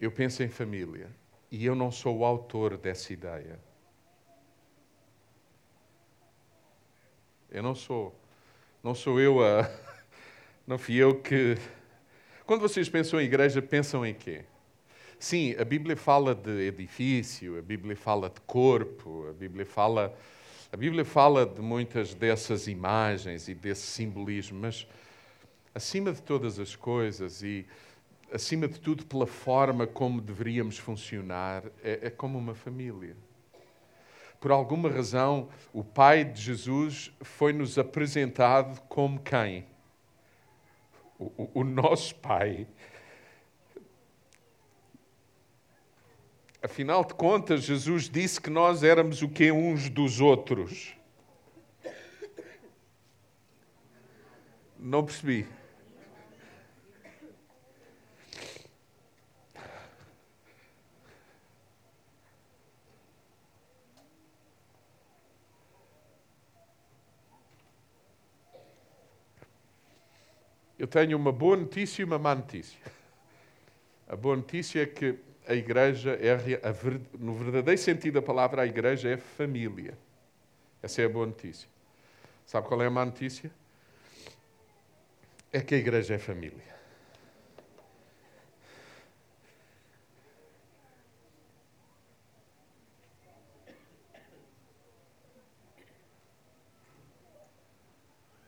eu 0.01 0.11
penso 0.11 0.41
em 0.41 0.49
família. 0.49 1.07
E 1.51 1.63
eu 1.63 1.75
não 1.75 1.91
sou 1.91 2.17
o 2.17 2.25
autor 2.25 2.75
dessa 2.75 3.13
ideia. 3.13 3.59
Eu 7.51 7.61
não 7.61 7.75
sou. 7.75 8.15
Não 8.83 8.95
sou 8.95 9.19
eu 9.19 9.45
a. 9.45 9.69
Não 10.65 10.77
fui 10.77 10.95
eu 10.95 11.19
que. 11.19 11.57
Quando 12.45 12.61
vocês 12.61 12.87
pensam 12.87 13.19
em 13.19 13.25
igreja, 13.25 13.61
pensam 13.61 14.05
em 14.05 14.13
quê? 14.13 14.45
Sim, 15.19 15.55
a 15.59 15.65
Bíblia 15.65 15.97
fala 15.97 16.33
de 16.33 16.67
edifício, 16.67 17.57
a 17.57 17.61
Bíblia 17.61 17.95
fala 17.95 18.29
de 18.29 18.39
corpo, 18.41 19.27
a 19.27 19.33
Bíblia 19.33 19.65
fala, 19.65 20.15
a 20.71 20.77
Bíblia 20.77 21.03
fala 21.03 21.45
de 21.45 21.61
muitas 21.61 22.13
dessas 22.13 22.67
imagens 22.67 23.47
e 23.47 23.53
desse 23.53 23.87
simbolismo, 23.87 24.59
mas 24.61 24.87
acima 25.75 26.13
de 26.13 26.21
todas 26.21 26.59
as 26.59 26.75
coisas 26.75 27.43
e 27.43 27.65
acima 28.31 28.67
de 28.67 28.79
tudo, 28.79 29.05
pela 29.05 29.27
forma 29.27 29.85
como 29.85 30.21
deveríamos 30.21 30.77
funcionar, 30.77 31.65
é, 31.83 31.99
é 32.03 32.09
como 32.09 32.37
uma 32.37 32.55
família. 32.55 33.15
Por 34.39 34.51
alguma 34.51 34.89
razão, 34.89 35.49
o 35.71 35.83
Pai 35.83 36.23
de 36.23 36.41
Jesus 36.41 37.11
foi-nos 37.21 37.77
apresentado 37.77 38.81
como 38.87 39.19
quem? 39.19 39.67
O, 41.19 41.25
o, 41.25 41.51
o 41.55 41.63
nosso 41.63 42.15
Pai. 42.15 42.67
Afinal 46.63 47.03
de 47.03 47.13
contas, 47.13 47.63
Jesus 47.63 48.09
disse 48.09 48.39
que 48.39 48.49
nós 48.49 48.83
éramos 48.83 49.21
o 49.21 49.29
que 49.29 49.51
uns 49.51 49.89
dos 49.89 50.19
outros. 50.21 50.95
Não 54.79 55.03
percebi. 55.03 55.47
Eu 70.81 70.87
tenho 70.87 71.15
uma 71.15 71.31
boa 71.31 71.55
notícia 71.55 72.01
e 72.01 72.05
uma 72.05 72.17
má 72.17 72.33
notícia. 72.33 72.79
A 74.07 74.15
boa 74.15 74.35
notícia 74.35 74.81
é 74.81 74.85
que 74.87 75.15
a 75.47 75.53
igreja, 75.53 76.17
é, 76.19 76.31
a, 76.33 77.19
no 77.19 77.35
verdadeiro 77.35 77.79
sentido 77.79 78.15
da 78.15 78.21
palavra, 78.23 78.63
a 78.63 78.65
igreja 78.65 79.07
é 79.09 79.15
família. 79.15 79.95
Essa 80.81 81.03
é 81.03 81.05
a 81.05 81.09
boa 81.09 81.27
notícia. 81.27 81.69
Sabe 82.47 82.67
qual 82.67 82.81
é 82.81 82.87
a 82.87 82.89
má 82.89 83.05
notícia? 83.05 83.51
É 85.53 85.61
que 85.61 85.75
a 85.75 85.77
igreja 85.77 86.15
é 86.15 86.17
família. 86.17 86.75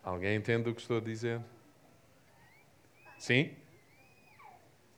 Alguém 0.01 0.35
entende 0.35 0.67
o 0.67 0.73
que 0.73 0.81
estou 0.81 0.99
dizer? 0.99 1.39
Sim? 3.23 3.55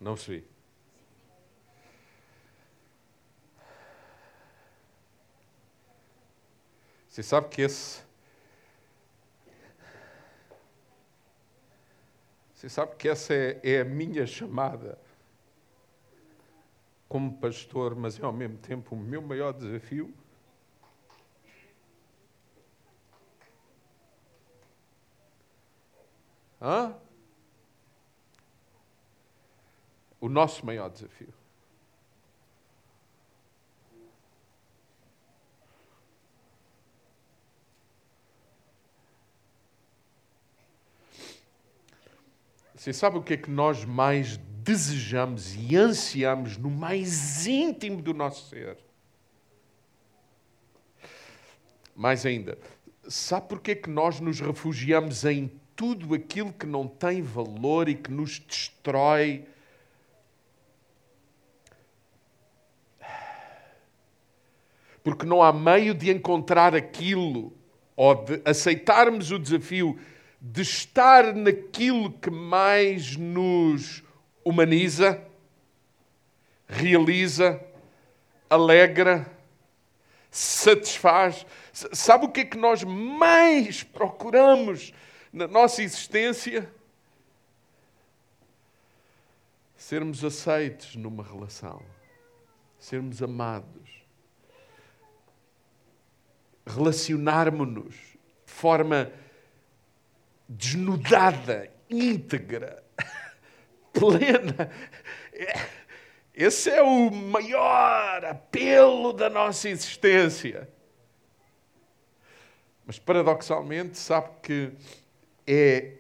Não 0.01 0.17
sei. 0.17 0.43
Você 7.07 7.21
sabe 7.21 7.49
que 7.49 7.61
esse. 7.61 8.01
Você 12.55 12.67
sabe 12.67 12.95
que 12.95 13.07
essa 13.07 13.31
é, 13.31 13.59
é 13.63 13.81
a 13.81 13.85
minha 13.85 14.25
chamada 14.25 14.97
como 17.07 17.37
pastor, 17.37 17.95
mas 17.95 18.19
é 18.19 18.23
ao 18.23 18.33
mesmo 18.33 18.57
tempo 18.57 18.95
o 18.95 18.97
meu 18.97 19.21
maior 19.21 19.53
desafio? 19.53 20.11
Hã? 26.59 27.04
O 30.25 30.29
nosso 30.29 30.65
maior 30.65 30.89
desafio. 30.89 31.31
Você 42.73 42.91
sabe 42.91 43.17
o 43.17 43.21
que 43.23 43.33
é 43.33 43.37
que 43.37 43.51
nós 43.51 43.85
mais 43.85 44.37
desejamos 44.37 45.55
e 45.55 45.75
ansiamos 45.75 46.57
no 46.57 46.71
mais 46.71 47.45
íntimo 47.45 48.01
do 48.01 48.13
nosso 48.13 48.49
ser? 48.49 48.77
Mais 51.95 52.25
ainda, 52.25 52.57
sabe 53.07 53.47
por 53.47 53.61
que 53.61 53.71
é 53.71 53.75
que 53.75 53.89
nós 53.89 54.19
nos 54.19 54.39
refugiamos 54.39 55.23
em 55.23 55.51
tudo 55.75 56.15
aquilo 56.15 56.51
que 56.51 56.65
não 56.65 56.87
tem 56.87 57.21
valor 57.21 57.87
e 57.87 57.93
que 57.95 58.11
nos 58.11 58.39
destrói 58.39 59.47
porque 65.05 65.23
não 65.23 65.43
há 65.43 65.53
meio 65.53 65.93
de 65.93 66.09
encontrar 66.09 66.73
aquilo 66.73 67.53
ou 67.95 68.15
de 68.15 68.41
aceitarmos 68.43 69.29
o 69.29 69.37
desafio 69.37 69.99
de 70.41 70.63
estar 70.63 71.31
naquilo 71.31 72.11
que 72.11 72.31
mais 72.31 73.15
nos 73.15 74.03
humaniza, 74.43 75.23
realiza, 76.67 77.63
alegra, 78.49 79.31
satisfaz. 80.31 81.45
Sabe 81.71 82.25
o 82.25 82.29
que 82.29 82.41
é 82.41 82.45
que 82.45 82.57
nós 82.57 82.83
mais 82.83 83.83
procuramos 83.83 84.91
na 85.31 85.47
nossa 85.47 85.83
existência? 85.83 86.67
Sermos 89.77 90.25
aceitos 90.25 90.95
numa 90.95 91.23
relação, 91.23 91.79
sermos 92.79 93.21
amados, 93.21 93.94
relacionarmos-nos 96.65 97.93
de 97.93 98.51
forma 98.51 99.11
desnudada, 100.47 101.69
íntegra, 101.89 102.83
plena. 103.93 104.71
Esse 106.33 106.69
é 106.69 106.81
o 106.81 107.09
maior 107.09 108.25
apelo 108.25 109.13
da 109.13 109.29
nossa 109.29 109.69
existência. 109.69 110.69
Mas 112.85 112.99
paradoxalmente, 112.99 113.97
sabe 113.97 114.29
que 114.43 114.71
é, 115.47 115.93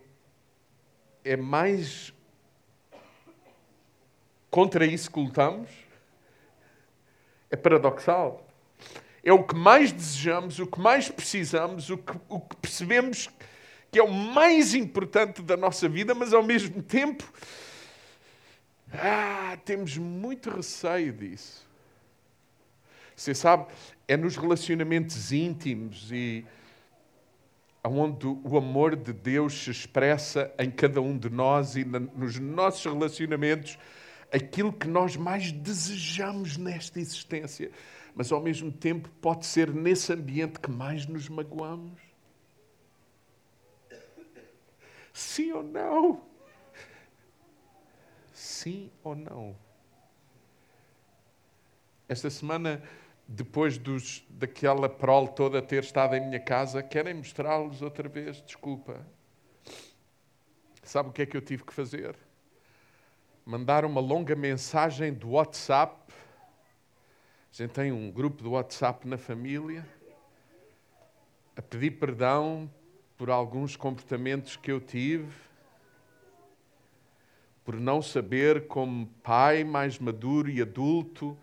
é 1.23 1.35
mais 1.35 2.13
contra 4.51 4.85
isso 4.85 5.09
que 5.09 5.19
lutamos? 5.19 5.69
É 7.49 7.55
paradoxal. 7.55 8.45
É 9.25 9.33
o 9.33 9.43
que 9.43 9.55
mais 9.55 9.91
desejamos, 9.91 10.59
o 10.59 10.67
que 10.67 10.79
mais 10.79 11.09
precisamos, 11.09 11.89
o 11.89 11.97
que, 11.97 12.13
o 12.29 12.39
que 12.39 12.55
percebemos 12.57 13.27
que 13.91 13.99
é 13.99 14.03
o 14.03 14.11
mais 14.11 14.73
importante 14.75 15.41
da 15.41 15.55
nossa 15.55 15.87
vida, 15.87 16.13
mas 16.13 16.33
ao 16.33 16.43
mesmo 16.43 16.83
tempo 16.83 17.23
ah, 18.91 19.57
temos 19.63 19.97
muito 19.97 20.49
receio 20.49 21.13
disso. 21.13 21.65
Você 23.15 23.33
sabe, 23.33 23.67
é 24.05 24.17
nos 24.17 24.35
relacionamentos 24.35 25.31
íntimos 25.31 26.11
e 26.11 26.45
onde 27.85 28.27
o 28.27 28.57
amor 28.57 28.97
de 28.97 29.13
Deus 29.13 29.63
se 29.63 29.71
expressa 29.71 30.53
em 30.59 30.69
cada 30.69 31.01
um 31.01 31.17
de 31.17 31.29
nós 31.29 31.77
e 31.77 31.85
nos 31.85 32.37
nossos 32.37 32.83
relacionamentos, 32.83 33.79
aquilo 34.29 34.73
que 34.73 34.89
nós 34.89 35.15
mais 35.15 35.53
desejamos 35.53 36.57
nesta 36.57 36.99
existência, 36.99 37.71
mas 38.15 38.31
ao 38.31 38.41
mesmo 38.41 38.71
tempo 38.71 39.09
pode 39.21 39.45
ser 39.45 39.73
nesse 39.73 40.13
ambiente 40.13 40.59
que 40.59 40.71
mais 40.71 41.05
nos 41.05 41.27
magoamos. 41.27 42.01
Sim 45.13 45.51
ou 45.51 45.63
não? 45.63 46.21
Sim 48.33 48.89
ou 49.03 49.15
não? 49.15 49.55
Esta 52.07 52.29
semana, 52.29 52.81
depois 53.27 53.77
dos, 53.77 54.25
daquela 54.29 54.87
prole 54.87 55.29
toda 55.29 55.61
ter 55.61 55.83
estado 55.83 56.15
em 56.15 56.21
minha 56.21 56.39
casa, 56.39 56.81
querem 56.81 57.13
mostrá-los 57.15 57.81
outra 57.81 58.07
vez? 58.07 58.41
Desculpa. 58.41 59.05
Sabe 60.83 61.09
o 61.09 61.11
que 61.11 61.23
é 61.23 61.25
que 61.25 61.35
eu 61.35 61.41
tive 61.41 61.63
que 61.63 61.73
fazer? 61.73 62.15
Mandar 63.45 63.83
uma 63.85 63.99
longa 63.99 64.35
mensagem 64.35 65.13
do 65.13 65.31
WhatsApp. 65.31 66.04
A 67.57 67.63
gente 67.63 67.71
tem 67.71 67.89
um 67.89 68.11
grupo 68.11 68.43
do 68.43 68.51
WhatsApp 68.51 69.07
na 69.07 69.17
família. 69.17 69.87
A 71.55 71.61
pedir 71.61 71.91
perdão 71.91 72.69
por 73.17 73.29
alguns 73.29 73.77
comportamentos 73.77 74.57
que 74.57 74.69
eu 74.69 74.81
tive, 74.81 75.31
por 77.63 77.79
não 77.79 78.01
saber, 78.01 78.67
como 78.67 79.07
pai 79.23 79.63
mais 79.63 79.97
maduro 79.97 80.49
e 80.49 80.61
adulto, 80.61 81.37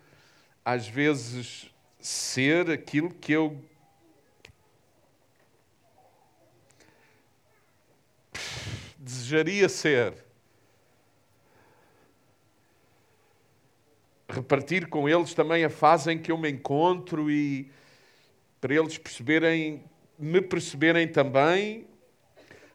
às 0.63 0.87
vezes 0.87 1.73
ser 1.99 2.71
aquilo 2.71 3.09
que 3.15 3.33
eu 3.33 3.59
desejaria 8.99 9.67
ser. 9.67 10.32
Repartir 14.33 14.89
com 14.89 15.09
eles 15.09 15.35
também 15.35 15.65
a 15.65 15.71
fase 15.71 16.11
em 16.11 16.19
que 16.19 16.33
eu 16.33 16.39
me 16.39 16.51
encontro 16.51 17.31
e 17.31 17.71
para 18.61 18.75
eles 18.75 18.97
perceberem 18.97 19.85
me 20.23 20.41
perceberem 20.41 21.09
também, 21.09 21.85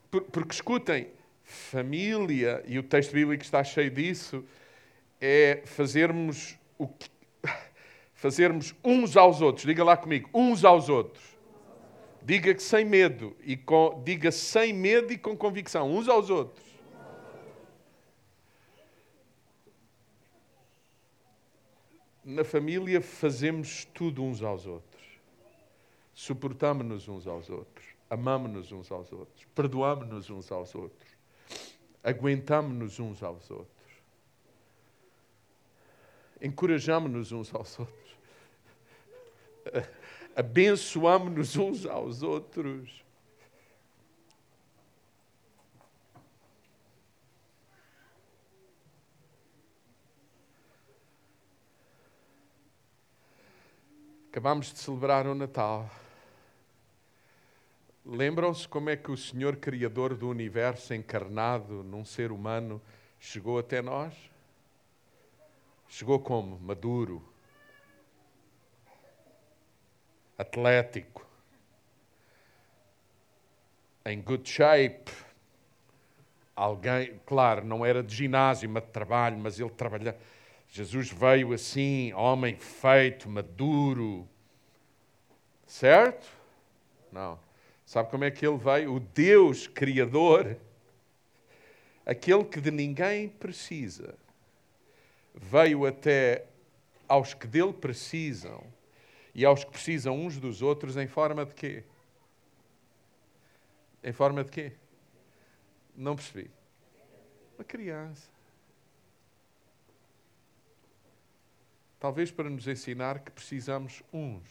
porque 0.09 0.53
escutem, 0.53 1.07
família, 1.43 2.61
e 2.67 2.77
o 2.77 2.83
texto 2.83 3.13
bíblico 3.13 3.41
está 3.41 3.63
cheio 3.63 3.89
disso, 3.89 4.43
é 5.21 5.61
fazermos 5.65 6.57
o 6.77 6.87
que, 6.89 7.09
fazermos 8.13 8.75
uns 8.83 9.15
aos 9.15 9.41
outros. 9.41 9.65
Diga 9.65 9.81
lá 9.81 9.95
comigo, 9.95 10.29
uns 10.33 10.65
aos 10.65 10.89
outros. 10.89 11.23
Diga 12.21 12.53
que 12.53 12.61
sem 12.61 12.83
medo 12.83 13.33
e 13.41 13.55
com, 13.55 14.01
diga 14.03 14.29
sem 14.29 14.73
medo 14.73 15.13
e 15.13 15.17
com 15.17 15.37
convicção, 15.37 15.89
uns 15.89 16.09
aos 16.09 16.29
outros. 16.29 16.66
Na 22.29 22.43
família 22.43 22.99
fazemos 22.99 23.85
tudo 23.85 24.21
uns 24.21 24.43
aos 24.43 24.65
outros. 24.65 25.01
Suportamos-nos 26.13 27.07
uns 27.07 27.25
aos 27.25 27.49
outros, 27.49 27.85
amamos-nos 28.09 28.69
uns 28.73 28.91
aos 28.91 29.13
outros, 29.13 29.47
perdoamos-nos 29.55 30.29
uns 30.29 30.51
aos 30.51 30.75
outros, 30.75 31.09
aguentamos-nos 32.03 32.99
uns 32.99 33.23
aos 33.23 33.49
outros, 33.49 33.93
encorajamos-nos 36.41 37.31
uns 37.31 37.55
aos 37.55 37.79
outros, 37.79 38.17
abençoamos-nos 40.35 41.55
uns 41.55 41.85
aos 41.85 42.23
outros. 42.23 43.06
Acabamos 54.37 54.71
de 54.71 54.77
celebrar 54.77 55.25
o 55.25 55.33
Natal. 55.33 55.89
Lembram-se 58.05 58.67
como 58.67 58.87
é 58.87 58.95
que 58.95 59.09
o 59.09 59.17
Senhor 59.17 59.55
Criador 59.55 60.13
do 60.13 60.29
universo, 60.29 60.93
encarnado 60.93 61.81
num 61.83 62.05
ser 62.05 62.31
humano, 62.31 62.79
chegou 63.19 63.57
até 63.57 63.81
nós? 63.81 64.13
Chegou 65.89 66.19
como? 66.19 66.59
Maduro, 66.59 67.27
atlético, 70.37 71.25
em 74.05 74.21
good 74.21 74.47
shape. 74.47 75.11
Alguém, 76.55 77.19
claro, 77.25 77.65
não 77.65 77.83
era 77.83 78.03
de 78.03 78.15
ginásio, 78.15 78.69
mas 78.69 78.83
de 78.83 78.91
trabalho, 78.91 79.39
mas 79.39 79.59
ele 79.59 79.71
trabalhava. 79.71 80.15
Jesus 80.69 81.09
veio 81.11 81.53
assim, 81.53 82.13
homem 82.13 82.55
feito, 82.57 83.29
maduro. 83.29 84.27
Certo? 85.65 86.27
Não. 87.11 87.39
Sabe 87.85 88.09
como 88.09 88.23
é 88.23 88.31
que 88.31 88.45
ele 88.45 88.57
veio? 88.57 88.95
O 88.95 88.99
Deus 88.99 89.65
Criador, 89.65 90.57
aquele 92.05 92.43
que 92.43 92.59
de 92.59 92.69
ninguém 92.69 93.29
precisa, 93.29 94.15
veio 95.33 95.85
até 95.85 96.45
aos 97.07 97.33
que 97.33 97.47
dele 97.47 97.73
precisam 97.73 98.61
e 99.33 99.45
aos 99.45 99.63
que 99.63 99.71
precisam 99.71 100.15
uns 100.19 100.37
dos 100.37 100.61
outros 100.61 100.97
em 100.97 101.07
forma 101.07 101.45
de 101.45 101.53
quê? 101.53 101.83
Em 104.03 104.11
forma 104.11 104.43
de 104.43 104.51
quê? 104.51 104.73
Não 105.95 106.15
percebi. 106.15 106.51
Uma 107.57 107.63
criança. 107.63 108.36
Talvez 111.99 112.31
para 112.31 112.49
nos 112.49 112.67
ensinar 112.67 113.19
que 113.19 113.31
precisamos 113.31 114.03
uns 114.13 114.43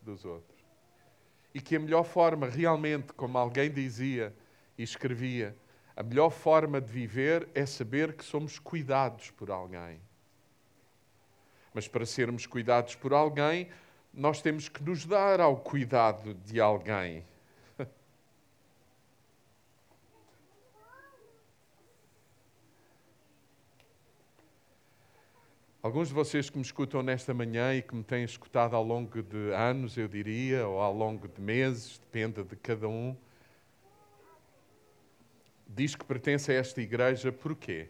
dos 0.00 0.24
outros 0.24 0.60
e 1.52 1.60
que 1.60 1.76
a 1.76 1.80
melhor 1.80 2.04
forma, 2.04 2.48
realmente, 2.48 3.12
como 3.12 3.36
alguém 3.36 3.70
dizia 3.70 4.34
e 4.78 4.82
escrevia, 4.82 5.56
a 5.96 6.02
melhor 6.02 6.30
forma 6.30 6.80
de 6.80 6.90
viver 6.90 7.48
é 7.54 7.66
saber 7.66 8.14
que 8.14 8.24
somos 8.24 8.58
cuidados 8.58 9.30
por 9.32 9.50
alguém. 9.50 10.00
Mas 11.74 11.88
para 11.88 12.06
sermos 12.06 12.46
cuidados 12.46 12.94
por 12.94 13.12
alguém, 13.12 13.68
nós 14.12 14.40
temos 14.40 14.68
que 14.68 14.82
nos 14.82 15.04
dar 15.04 15.40
ao 15.40 15.56
cuidado 15.56 16.34
de 16.34 16.60
alguém. 16.60 17.24
Alguns 25.82 26.08
de 26.08 26.14
vocês 26.14 26.50
que 26.50 26.58
me 26.58 26.62
escutam 26.62 27.02
nesta 27.02 27.32
manhã 27.32 27.74
e 27.74 27.80
que 27.80 27.94
me 27.94 28.04
têm 28.04 28.22
escutado 28.22 28.76
ao 28.76 28.84
longo 28.84 29.22
de 29.22 29.54
anos, 29.54 29.96
eu 29.96 30.06
diria, 30.06 30.68
ou 30.68 30.78
ao 30.78 30.94
longo 30.94 31.26
de 31.26 31.40
meses, 31.40 31.98
depende 31.98 32.44
de 32.44 32.54
cada 32.54 32.86
um, 32.86 33.16
diz 35.66 35.94
que 35.94 36.04
pertence 36.04 36.52
a 36.52 36.54
esta 36.56 36.82
igreja 36.82 37.32
porquê? 37.32 37.88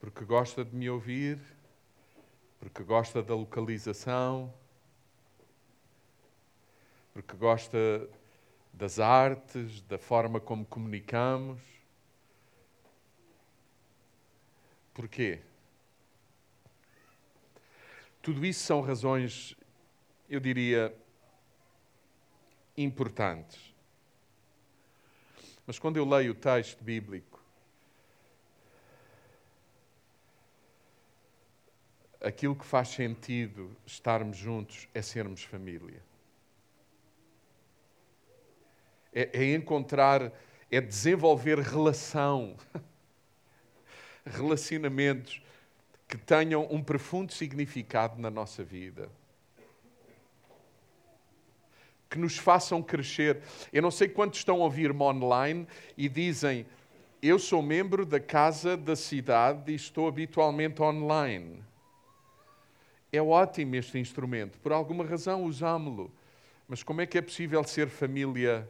Porque 0.00 0.22
gosta 0.22 0.62
de 0.62 0.76
me 0.76 0.90
ouvir, 0.90 1.38
porque 2.60 2.82
gosta 2.82 3.22
da 3.22 3.34
localização, 3.34 4.52
porque 7.14 7.34
gosta 7.38 8.06
das 8.70 8.98
artes, 8.98 9.80
da 9.80 9.96
forma 9.96 10.38
como 10.38 10.66
comunicamos. 10.66 11.62
Porquê? 14.92 15.40
Tudo 18.22 18.46
isso 18.46 18.64
são 18.64 18.80
razões, 18.80 19.56
eu 20.28 20.38
diria, 20.38 20.96
importantes. 22.76 23.74
Mas 25.66 25.76
quando 25.80 25.96
eu 25.96 26.08
leio 26.08 26.30
o 26.30 26.34
texto 26.34 26.82
bíblico, 26.84 27.42
aquilo 32.20 32.54
que 32.54 32.64
faz 32.64 32.88
sentido 32.88 33.76
estarmos 33.84 34.36
juntos 34.36 34.88
é 34.94 35.02
sermos 35.02 35.42
família. 35.42 36.00
É, 39.12 39.30
é 39.32 39.54
encontrar, 39.54 40.32
é 40.70 40.80
desenvolver 40.80 41.58
relação, 41.58 42.56
relacionamentos 44.24 45.42
que 46.12 46.18
tenham 46.18 46.68
um 46.70 46.82
profundo 46.82 47.32
significado 47.32 48.20
na 48.20 48.30
nossa 48.30 48.62
vida 48.62 49.08
que 52.10 52.18
nos 52.18 52.36
façam 52.36 52.82
crescer. 52.82 53.40
Eu 53.72 53.80
não 53.80 53.90
sei 53.90 54.10
quantos 54.10 54.40
estão 54.40 54.60
a 54.60 54.64
ouvir-me 54.64 55.00
online 55.00 55.66
e 55.96 56.10
dizem: 56.10 56.66
Eu 57.22 57.38
sou 57.38 57.62
membro 57.62 58.04
da 58.04 58.20
Casa 58.20 58.76
da 58.76 58.94
Cidade 58.94 59.72
e 59.72 59.74
estou 59.74 60.06
habitualmente 60.06 60.82
online. 60.82 61.64
É 63.10 63.22
ótimo 63.22 63.76
este 63.76 63.98
instrumento, 63.98 64.58
por 64.58 64.70
alguma 64.70 65.06
razão 65.06 65.44
usámo-lo. 65.44 66.12
Mas 66.68 66.82
como 66.82 67.00
é 67.00 67.06
que 67.06 67.16
é 67.16 67.22
possível 67.22 67.64
ser 67.64 67.88
família 67.88 68.68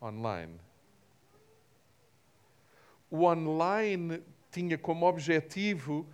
online? 0.00 0.54
O 3.10 3.24
online 3.24 4.22
tinha 4.56 4.78
como 4.78 5.06
objetivo 5.06 6.06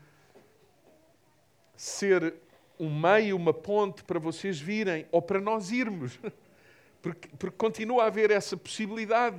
ser 1.76 2.34
um 2.78 2.92
meio, 2.92 3.36
uma 3.36 3.54
ponte 3.54 4.02
para 4.02 4.18
vocês 4.18 4.58
virem 4.58 5.06
ou 5.12 5.22
para 5.22 5.40
nós 5.40 5.70
irmos. 5.70 6.18
Porque, 7.00 7.28
porque 7.36 7.56
continua 7.56 8.04
a 8.04 8.06
haver 8.06 8.30
essa 8.30 8.56
possibilidade 8.56 9.36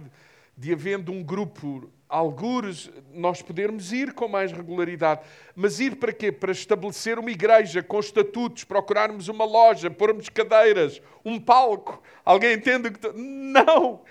de, 0.58 0.74
havendo 0.74 1.14
um 1.14 1.24
grupo, 1.24 1.90
algures, 2.10 2.92
nós 3.14 3.42
podermos 3.42 3.94
ir 3.94 4.12
com 4.12 4.28
mais 4.28 4.52
regularidade. 4.52 5.22
Mas 5.56 5.80
ir 5.80 5.96
para 5.96 6.12
quê? 6.12 6.30
Para 6.30 6.52
estabelecer 6.52 7.18
uma 7.18 7.32
igreja 7.32 7.82
com 7.82 7.98
estatutos, 8.02 8.66
procurarmos 8.66 9.30
uma 9.30 9.46
loja, 9.46 9.90
pormos 9.90 10.28
cadeiras, 10.28 11.02
um 11.24 11.40
palco. 11.40 12.04
Alguém 12.26 12.56
entende 12.56 12.92
que. 12.92 13.14
Não! 13.14 14.02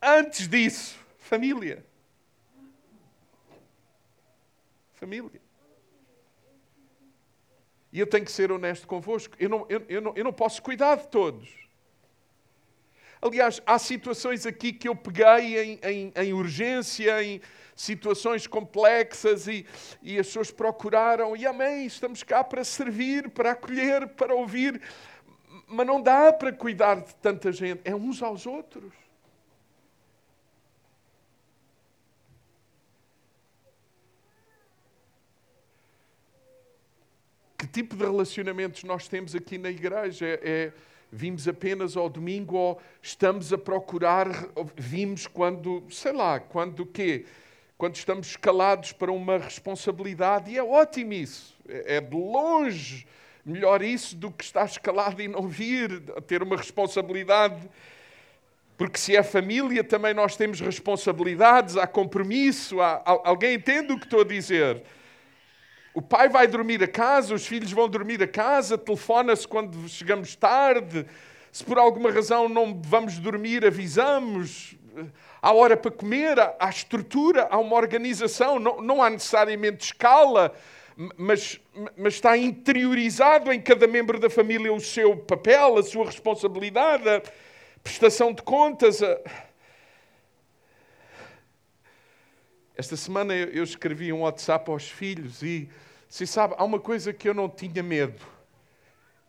Antes 0.00 0.48
disso, 0.48 0.96
família. 1.18 1.84
Família. 5.02 5.42
E 7.92 7.98
eu 7.98 8.06
tenho 8.06 8.24
que 8.24 8.30
ser 8.30 8.52
honesto 8.52 8.86
convosco. 8.86 9.34
Eu 9.36 9.48
não, 9.48 9.66
eu, 9.68 9.84
eu, 9.88 10.00
não, 10.00 10.12
eu 10.14 10.22
não 10.22 10.32
posso 10.32 10.62
cuidar 10.62 10.94
de 10.94 11.08
todos. 11.08 11.48
Aliás, 13.20 13.60
há 13.66 13.80
situações 13.80 14.46
aqui 14.46 14.72
que 14.72 14.88
eu 14.88 14.94
peguei 14.94 15.60
em, 15.60 15.80
em, 15.82 16.12
em 16.14 16.32
urgência, 16.32 17.20
em 17.20 17.40
situações 17.74 18.46
complexas 18.46 19.48
e, 19.48 19.66
e 20.00 20.20
as 20.20 20.28
pessoas 20.28 20.52
procuraram. 20.52 21.36
E 21.36 21.44
amém, 21.44 21.84
estamos 21.84 22.22
cá 22.22 22.44
para 22.44 22.62
servir, 22.62 23.28
para 23.30 23.50
acolher, 23.50 24.06
para 24.06 24.32
ouvir. 24.36 24.80
Mas 25.66 25.84
não 25.84 26.00
dá 26.00 26.32
para 26.32 26.52
cuidar 26.52 27.00
de 27.00 27.12
tanta 27.16 27.50
gente. 27.50 27.80
É 27.84 27.92
uns 27.92 28.22
aos 28.22 28.46
outros. 28.46 29.01
Tipo 37.72 37.96
de 37.96 38.04
relacionamentos 38.04 38.84
nós 38.84 39.08
temos 39.08 39.34
aqui 39.34 39.56
na 39.58 39.70
igreja? 39.70 40.26
É, 40.42 40.72
vimos 41.10 41.48
apenas 41.48 41.96
ao 41.96 42.08
domingo 42.08 42.56
ou 42.56 42.80
estamos 43.02 43.52
a 43.52 43.58
procurar, 43.58 44.28
vimos 44.76 45.26
quando, 45.26 45.84
sei 45.90 46.12
lá, 46.12 46.40
quando 46.40 46.80
o 46.80 46.86
quê? 46.86 47.26
Quando 47.76 47.96
estamos 47.96 48.28
escalados 48.28 48.92
para 48.92 49.10
uma 49.10 49.38
responsabilidade, 49.38 50.50
e 50.50 50.58
é 50.58 50.62
ótimo 50.62 51.12
isso. 51.12 51.56
É, 51.68 51.96
é 51.96 52.00
de 52.00 52.14
longe 52.14 53.06
melhor 53.44 53.82
isso 53.82 54.16
do 54.16 54.30
que 54.30 54.44
estar 54.44 54.64
escalado 54.64 55.20
e 55.20 55.28
não 55.28 55.48
vir, 55.48 56.00
ter 56.26 56.42
uma 56.42 56.56
responsabilidade. 56.56 57.68
Porque 58.78 58.98
se 58.98 59.16
é 59.16 59.22
família, 59.22 59.84
também 59.84 60.14
nós 60.14 60.36
temos 60.36 60.60
responsabilidades, 60.60 61.76
há 61.76 61.86
compromisso, 61.86 62.80
há, 62.80 63.02
alguém 63.04 63.54
entende 63.54 63.92
o 63.92 63.98
que 63.98 64.04
estou 64.04 64.20
a 64.20 64.24
dizer? 64.24 64.82
O 65.94 66.00
pai 66.00 66.28
vai 66.28 66.46
dormir 66.46 66.82
a 66.82 66.88
casa, 66.88 67.34
os 67.34 67.46
filhos 67.46 67.70
vão 67.70 67.86
dormir 67.86 68.22
a 68.22 68.26
casa, 68.26 68.78
telefona-se 68.78 69.46
quando 69.46 69.88
chegamos 69.88 70.34
tarde. 70.34 71.06
Se 71.50 71.62
por 71.62 71.78
alguma 71.78 72.10
razão 72.10 72.48
não 72.48 72.80
vamos 72.82 73.18
dormir, 73.18 73.66
avisamos. 73.66 74.74
Há 75.40 75.52
hora 75.52 75.76
para 75.76 75.90
comer, 75.90 76.38
há 76.38 76.70
estrutura, 76.70 77.46
há 77.50 77.58
uma 77.58 77.76
organização. 77.76 78.58
Não, 78.58 78.80
não 78.80 79.02
há 79.02 79.10
necessariamente 79.10 79.84
escala, 79.84 80.54
mas, 81.18 81.60
mas 81.94 82.14
está 82.14 82.38
interiorizado 82.38 83.52
em 83.52 83.60
cada 83.60 83.86
membro 83.86 84.18
da 84.18 84.30
família 84.30 84.72
o 84.72 84.80
seu 84.80 85.14
papel, 85.14 85.76
a 85.76 85.82
sua 85.82 86.06
responsabilidade, 86.06 87.06
a 87.06 87.22
prestação 87.82 88.32
de 88.32 88.40
contas. 88.40 89.02
A... 89.02 89.18
Esta 92.74 92.96
semana 92.96 93.34
eu 93.34 93.62
escrevi 93.62 94.12
um 94.12 94.20
WhatsApp 94.20 94.70
aos 94.70 94.88
filhos 94.88 95.42
e 95.42 95.68
se 96.08 96.26
sabe, 96.26 96.54
há 96.56 96.64
uma 96.64 96.80
coisa 96.80 97.12
que 97.12 97.28
eu 97.28 97.34
não 97.34 97.48
tinha 97.48 97.82
medo, 97.82 98.24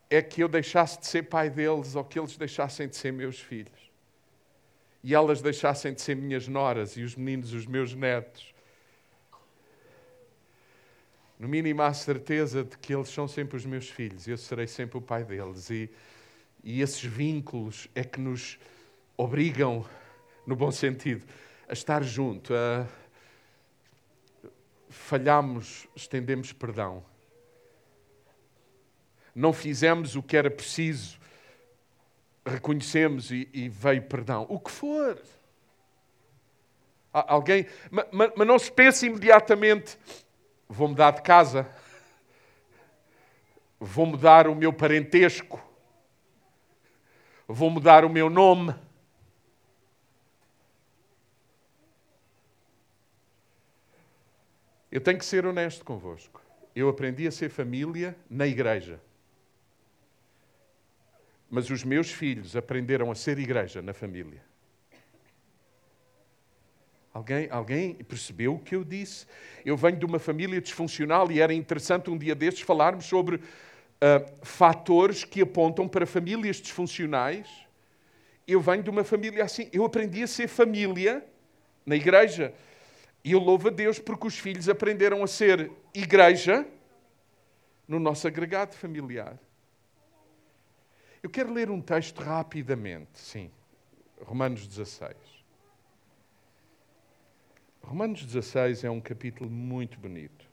é 0.09 0.21
que 0.21 0.41
eu 0.41 0.47
deixasse 0.47 0.99
de 0.99 1.07
ser 1.07 1.23
pai 1.23 1.49
deles 1.49 1.95
ou 1.95 2.03
que 2.03 2.19
eles 2.19 2.37
deixassem 2.37 2.87
de 2.87 2.95
ser 2.95 3.11
meus 3.11 3.39
filhos. 3.39 3.91
E 5.03 5.13
elas 5.13 5.41
deixassem 5.41 5.93
de 5.93 6.01
ser 6.01 6.15
minhas 6.15 6.47
noras 6.47 6.95
e 6.95 7.03
os 7.03 7.15
meninos 7.15 7.51
os 7.51 7.65
meus 7.65 7.93
netos. 7.93 8.53
No 11.37 11.49
mínimo 11.49 11.81
há 11.81 11.93
certeza 11.93 12.63
de 12.63 12.77
que 12.77 12.95
eles 12.95 13.09
são 13.09 13.27
sempre 13.27 13.57
os 13.57 13.65
meus 13.65 13.89
filhos 13.89 14.25
e 14.25 14.31
eu 14.31 14.37
serei 14.37 14.67
sempre 14.67 14.97
o 14.97 15.01
pai 15.01 15.25
deles. 15.25 15.69
E, 15.69 15.89
e 16.63 16.81
esses 16.81 17.03
vínculos 17.03 17.89
é 17.93 18.03
que 18.05 18.21
nos 18.21 18.57
obrigam, 19.17 19.85
no 20.47 20.55
bom 20.55 20.71
sentido, 20.71 21.25
a 21.67 21.73
estar 21.73 22.01
junto, 22.03 22.53
a 22.53 22.87
falhamos, 24.93 25.87
estendemos 25.95 26.53
perdão. 26.53 27.03
Não 29.35 29.51
fizemos 29.51 30.15
o 30.15 30.21
que 30.21 30.37
era 30.37 30.49
preciso, 30.49 31.19
reconhecemos 32.45 33.31
e, 33.31 33.49
e 33.51 33.67
veio 33.67 34.03
perdão. 34.03 34.45
O 34.47 34.59
que 34.59 34.69
for. 34.71 35.19
Alguém, 37.11 37.67
mas, 37.91 38.31
mas 38.35 38.47
não 38.47 38.57
se 38.57 38.71
pense 38.71 39.05
imediatamente, 39.05 39.97
vou 40.67 40.87
mudar 40.87 41.11
de 41.11 41.21
casa, 41.21 41.69
vou 43.79 44.05
mudar 44.05 44.47
o 44.47 44.55
meu 44.55 44.73
parentesco, 44.73 45.61
vou 47.47 47.69
mudar 47.69 48.03
o 48.03 48.09
meu 48.09 48.29
nome. 48.29 48.73
Eu 54.93 55.01
tenho 55.01 55.17
que 55.17 55.25
ser 55.25 55.43
honesto 55.43 55.83
convosco. 55.83 56.39
Eu 56.75 56.87
aprendi 56.87 57.25
a 57.25 57.31
ser 57.31 57.49
família 57.49 58.15
na 58.29 58.45
igreja. 58.45 59.01
Mas 61.49 61.71
os 61.71 61.83
meus 61.83 62.11
filhos 62.11 62.55
aprenderam 62.55 63.09
a 63.09 63.15
ser 63.15 63.39
igreja 63.39 63.81
na 63.81 63.91
família. 63.91 64.39
Alguém, 67.11 67.47
alguém 67.49 67.95
percebeu 67.95 68.53
o 68.53 68.59
que 68.59 68.75
eu 68.75 68.83
disse? 68.83 69.25
Eu 69.65 69.75
venho 69.75 69.97
de 69.97 70.05
uma 70.05 70.19
família 70.19 70.61
disfuncional 70.61 71.31
e 71.31 71.41
era 71.41 71.55
interessante 71.55 72.11
um 72.11 72.17
dia 72.17 72.35
destes 72.35 72.61
falarmos 72.61 73.05
sobre 73.05 73.37
uh, 73.37 73.41
fatores 74.43 75.23
que 75.23 75.41
apontam 75.41 75.87
para 75.87 76.05
famílias 76.05 76.57
disfuncionais. 76.57 77.47
Eu 78.47 78.61
venho 78.61 78.83
de 78.83 78.91
uma 78.91 79.03
família 79.03 79.43
assim. 79.43 79.67
Eu 79.73 79.85
aprendi 79.85 80.21
a 80.21 80.27
ser 80.27 80.47
família 80.47 81.25
na 81.83 81.95
igreja. 81.95 82.53
E 83.23 83.31
eu 83.31 83.39
louvo 83.39 83.69
a 83.69 83.71
Deus 83.71 83.99
porque 83.99 84.27
os 84.27 84.37
filhos 84.37 84.67
aprenderam 84.67 85.23
a 85.23 85.27
ser 85.27 85.71
igreja 85.93 86.67
no 87.87 87.99
nosso 87.99 88.27
agregado 88.27 88.75
familiar. 88.75 89.39
Eu 91.21 91.29
quero 91.29 91.53
ler 91.53 91.69
um 91.69 91.81
texto 91.81 92.19
rapidamente, 92.21 93.17
sim. 93.17 93.49
Romanos 94.21 94.67
16. 94.67 95.15
Romanos 97.81 98.25
16 98.25 98.83
é 98.83 98.89
um 98.89 98.99
capítulo 98.99 99.49
muito 99.49 99.97
bonito. 99.99 100.45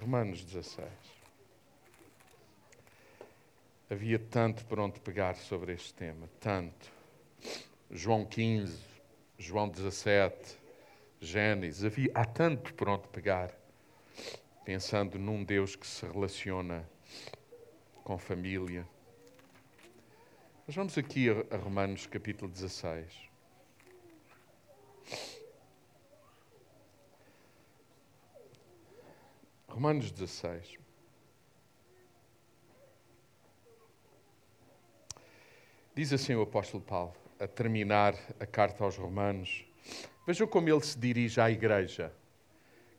Romanos 0.00 0.44
16. 0.44 1.15
Havia 3.88 4.18
tanto 4.18 4.64
por 4.66 4.80
onde 4.80 4.98
pegar 4.98 5.36
sobre 5.36 5.72
este 5.72 5.94
tema, 5.94 6.28
tanto. 6.40 6.90
João 7.88 8.26
15, 8.26 8.76
João 9.38 9.68
17, 9.68 10.58
Gênesis, 11.20 11.84
havia, 11.84 12.10
há 12.12 12.24
tanto 12.24 12.74
por 12.74 12.88
onde 12.88 13.06
pegar, 13.08 13.54
pensando 14.64 15.20
num 15.20 15.44
Deus 15.44 15.76
que 15.76 15.86
se 15.86 16.04
relaciona 16.04 16.84
com 18.02 18.18
família. 18.18 18.84
Mas 20.66 20.74
vamos 20.74 20.98
aqui 20.98 21.28
a 21.30 21.56
Romanos 21.56 22.06
capítulo 22.08 22.50
16. 22.50 23.30
Romanos 29.68 30.10
16. 30.10 30.85
Diz 35.96 36.12
assim 36.12 36.34
o 36.34 36.42
apóstolo 36.42 36.82
Paulo, 36.82 37.14
a 37.40 37.46
terminar 37.46 38.14
a 38.38 38.44
carta 38.44 38.84
aos 38.84 38.98
Romanos. 38.98 39.64
Vejam 40.26 40.46
como 40.46 40.68
ele 40.68 40.82
se 40.82 40.98
dirige 40.98 41.40
à 41.40 41.50
igreja, 41.50 42.12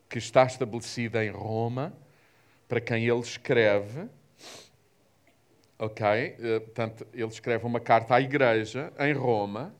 que 0.09 0.17
está 0.17 0.45
estabelecida 0.45 1.23
em 1.23 1.29
Roma, 1.29 1.93
para 2.67 2.81
quem 2.81 3.07
ele 3.07 3.19
escreve. 3.19 4.09
Ok? 5.77 6.07
Eh, 6.07 6.59
portanto, 6.59 7.05
ele 7.13 7.27
escreve 7.27 7.67
uma 7.67 7.79
carta 7.79 8.15
à 8.15 8.19
igreja 8.19 8.91
em 8.97 9.13
Roma. 9.13 9.75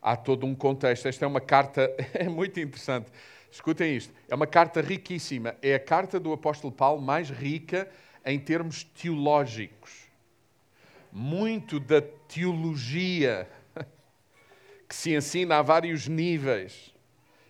Há 0.00 0.14
todo 0.14 0.46
um 0.46 0.54
contexto. 0.54 1.08
Esta 1.08 1.24
é 1.24 1.26
uma 1.26 1.40
carta, 1.40 1.92
é 2.14 2.28
muito 2.28 2.60
interessante. 2.60 3.10
Escutem 3.50 3.96
isto. 3.96 4.14
É 4.28 4.36
uma 4.36 4.46
carta 4.46 4.80
riquíssima. 4.80 5.56
É 5.60 5.74
a 5.74 5.80
carta 5.80 6.20
do 6.20 6.32
apóstolo 6.32 6.72
Paulo 6.72 7.02
mais 7.02 7.28
rica 7.28 7.90
em 8.24 8.38
termos 8.38 8.84
teológicos. 8.84 9.99
Muito 11.12 11.80
da 11.80 12.00
teologia 12.00 13.48
que 14.88 14.94
se 14.94 15.14
ensina 15.14 15.58
a 15.58 15.62
vários 15.62 16.06
níveis 16.06 16.94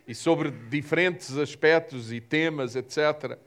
e 0.07 0.15
sobre 0.15 0.51
diferentes 0.51 1.37
aspectos 1.37 2.11
e 2.11 2.19
temas, 2.19 2.75
etc., 2.75 3.37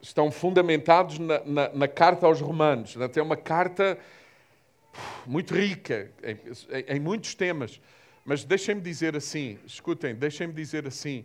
estão 0.00 0.30
fundamentados 0.30 1.18
na, 1.18 1.44
na, 1.44 1.68
na 1.70 1.88
carta 1.88 2.26
aos 2.26 2.40
Romanos. 2.40 2.96
É 3.16 3.22
uma 3.22 3.36
carta 3.36 3.98
muito 5.26 5.54
rica 5.54 6.10
em, 6.22 6.38
em, 6.76 6.96
em 6.96 7.00
muitos 7.00 7.34
temas. 7.34 7.80
Mas 8.24 8.44
deixem-me 8.44 8.80
dizer 8.80 9.16
assim, 9.16 9.58
escutem, 9.66 10.14
deixem-me 10.14 10.52
dizer 10.52 10.86
assim, 10.86 11.24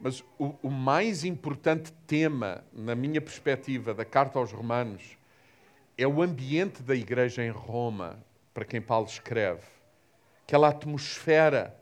mas 0.00 0.24
o, 0.38 0.54
o, 0.62 0.70
mais 0.70 1.24
importante 1.24 1.92
tema, 2.06 2.64
na 2.72 2.94
minha 2.94 3.20
perspectiva, 3.20 3.92
da 3.92 4.04
carta 4.04 4.38
aos 4.38 4.50
Romanos, 4.50 5.16
é 6.02 6.06
o 6.06 6.22
ambiente 6.22 6.82
da 6.82 6.94
igreja 6.94 7.44
em 7.44 7.50
Roma, 7.50 8.24
para 8.54 8.64
quem 8.64 8.80
Paulo 8.80 9.06
escreve. 9.06 9.66
Aquela 10.44 10.68
atmosfera 10.68 11.78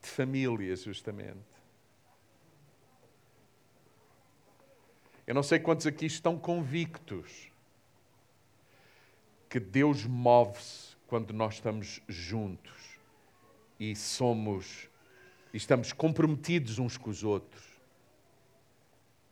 de 0.00 0.08
família, 0.08 0.74
justamente. 0.74 1.38
Eu 5.26 5.34
não 5.34 5.42
sei 5.42 5.58
quantos 5.58 5.86
aqui 5.86 6.06
estão 6.06 6.38
convictos 6.38 7.52
que 9.50 9.60
Deus 9.60 10.06
move-se 10.06 10.96
quando 11.06 11.34
nós 11.34 11.54
estamos 11.54 12.00
juntos 12.08 12.98
e 13.78 13.94
somos 13.94 14.88
e 15.52 15.56
estamos 15.58 15.92
comprometidos 15.92 16.78
uns 16.78 16.96
com 16.96 17.10
os 17.10 17.22
outros, 17.22 17.64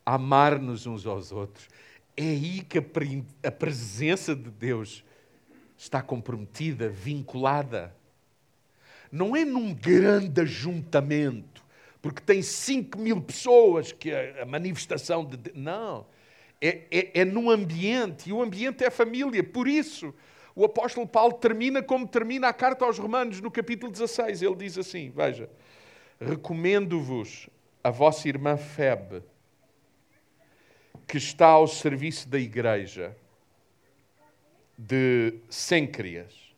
amar-nos 0.05 0.87
uns 0.87 1.07
aos 1.07 1.33
outros. 1.33 1.69
É 2.21 2.23
aí 2.23 2.63
que 2.63 2.79
a, 3.45 3.53
presença 3.53 4.35
de 4.35 4.51
Deus 4.51 5.05
está 5.77 6.03
comprometida, 6.03 6.89
vinculada. 6.89 7.95
Não 9.13 9.37
é 9.37 9.45
num 9.45 9.73
grande 9.73 10.41
ajuntamento, 10.41 11.65
porque 12.03 12.21
tem 12.21 12.43
5 12.43 12.99
mil 12.99 13.21
pessoas 13.21 13.93
que 13.93 14.11
a, 14.13 14.45
manifestação 14.45 15.25
de. 15.25 15.39
Não. 15.55 16.07
É, 16.61 16.87
é, 16.91 17.21
é 17.21 17.25
num 17.25 17.49
ambiente, 17.49 18.31
e 18.31 18.33
o 18.33 18.43
ambiente 18.43 18.83
é 18.83 18.91
família. 18.91 19.45
Por 19.45 19.69
isso, 19.69 20.13
o 20.57 20.65
apóstolo 20.65 21.07
Paulo 21.07 21.35
termina 21.35 21.85
como 21.85 22.05
termina 22.05 22.49
a 22.49 22.53
carta 22.53 22.85
aos 22.85 22.99
Romanos, 22.99 23.41
no 23.41 23.49
capítulo 23.49 23.93
16. 23.93 24.43
Ele 24.43 24.57
diz 24.57 24.77
assim: 24.77 25.13
Veja, 25.15 25.49
recomendo-vos 26.21 27.49
a 27.85 27.91
vossa 27.91 28.29
irmã 28.29 28.57
Febe, 28.57 29.23
que 31.07 31.17
está 31.17 31.47
ao 31.47 31.67
serviço 31.67 32.29
da 32.29 32.39
igreja 32.39 33.17
de 34.77 35.35
Sêncrias. 35.49 36.55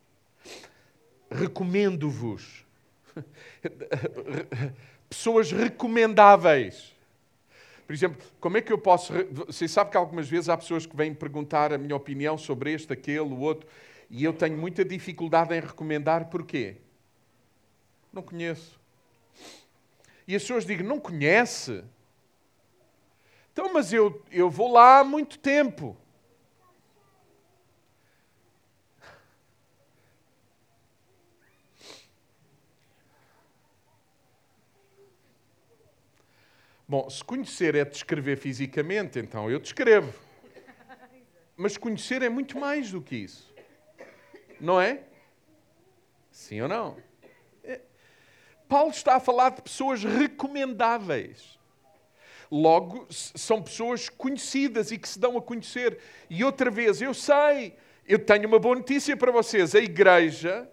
Recomendo-vos. 1.30 2.66
Pessoas 5.08 5.50
recomendáveis. 5.50 6.94
Por 7.86 7.94
exemplo, 7.94 8.22
como 8.38 8.56
é 8.56 8.60
que 8.60 8.72
eu 8.72 8.78
posso. 8.78 9.12
Você 9.46 9.66
sabe 9.66 9.90
que 9.90 9.96
algumas 9.96 10.28
vezes 10.28 10.48
há 10.48 10.56
pessoas 10.56 10.86
que 10.86 10.96
vêm 10.96 11.12
perguntar 11.12 11.72
a 11.72 11.78
minha 11.78 11.96
opinião 11.96 12.38
sobre 12.38 12.72
este, 12.72 12.92
aquele, 12.92 13.20
o 13.20 13.38
outro. 13.38 13.68
E 14.08 14.22
eu 14.22 14.32
tenho 14.32 14.56
muita 14.56 14.84
dificuldade 14.84 15.54
em 15.54 15.60
recomendar, 15.60 16.26
porquê? 16.26 16.76
Não 18.12 18.22
conheço. 18.22 18.78
E 20.26 20.36
as 20.36 20.42
pessoas 20.42 20.64
dizem, 20.64 20.86
não 20.86 21.00
conhece? 21.00 21.82
Então, 23.52 23.72
mas 23.72 23.92
eu, 23.92 24.24
eu 24.30 24.48
vou 24.48 24.72
lá 24.72 25.00
há 25.00 25.04
muito 25.04 25.38
tempo. 25.38 25.96
Bom, 36.90 37.08
se 37.08 37.22
conhecer 37.22 37.76
é 37.76 37.84
descrever 37.84 38.36
fisicamente, 38.36 39.20
então 39.20 39.48
eu 39.48 39.60
descrevo. 39.60 40.12
Mas 41.56 41.76
conhecer 41.76 42.20
é 42.20 42.28
muito 42.28 42.58
mais 42.58 42.90
do 42.90 43.00
que 43.00 43.14
isso. 43.14 43.54
Não 44.60 44.80
é? 44.80 45.04
Sim 46.32 46.62
ou 46.62 46.68
não? 46.68 46.96
É. 47.62 47.80
Paulo 48.68 48.90
está 48.90 49.14
a 49.14 49.20
falar 49.20 49.50
de 49.50 49.62
pessoas 49.62 50.02
recomendáveis. 50.02 51.59
Logo, 52.50 53.06
são 53.10 53.62
pessoas 53.62 54.08
conhecidas 54.08 54.90
e 54.90 54.98
que 54.98 55.08
se 55.08 55.18
dão 55.18 55.36
a 55.38 55.42
conhecer. 55.42 55.98
E 56.28 56.42
outra 56.42 56.70
vez, 56.70 57.00
eu 57.00 57.14
sei, 57.14 57.76
eu 58.06 58.18
tenho 58.18 58.48
uma 58.48 58.58
boa 58.58 58.76
notícia 58.76 59.16
para 59.16 59.30
vocês. 59.30 59.74
A 59.74 59.78
igreja, 59.78 60.68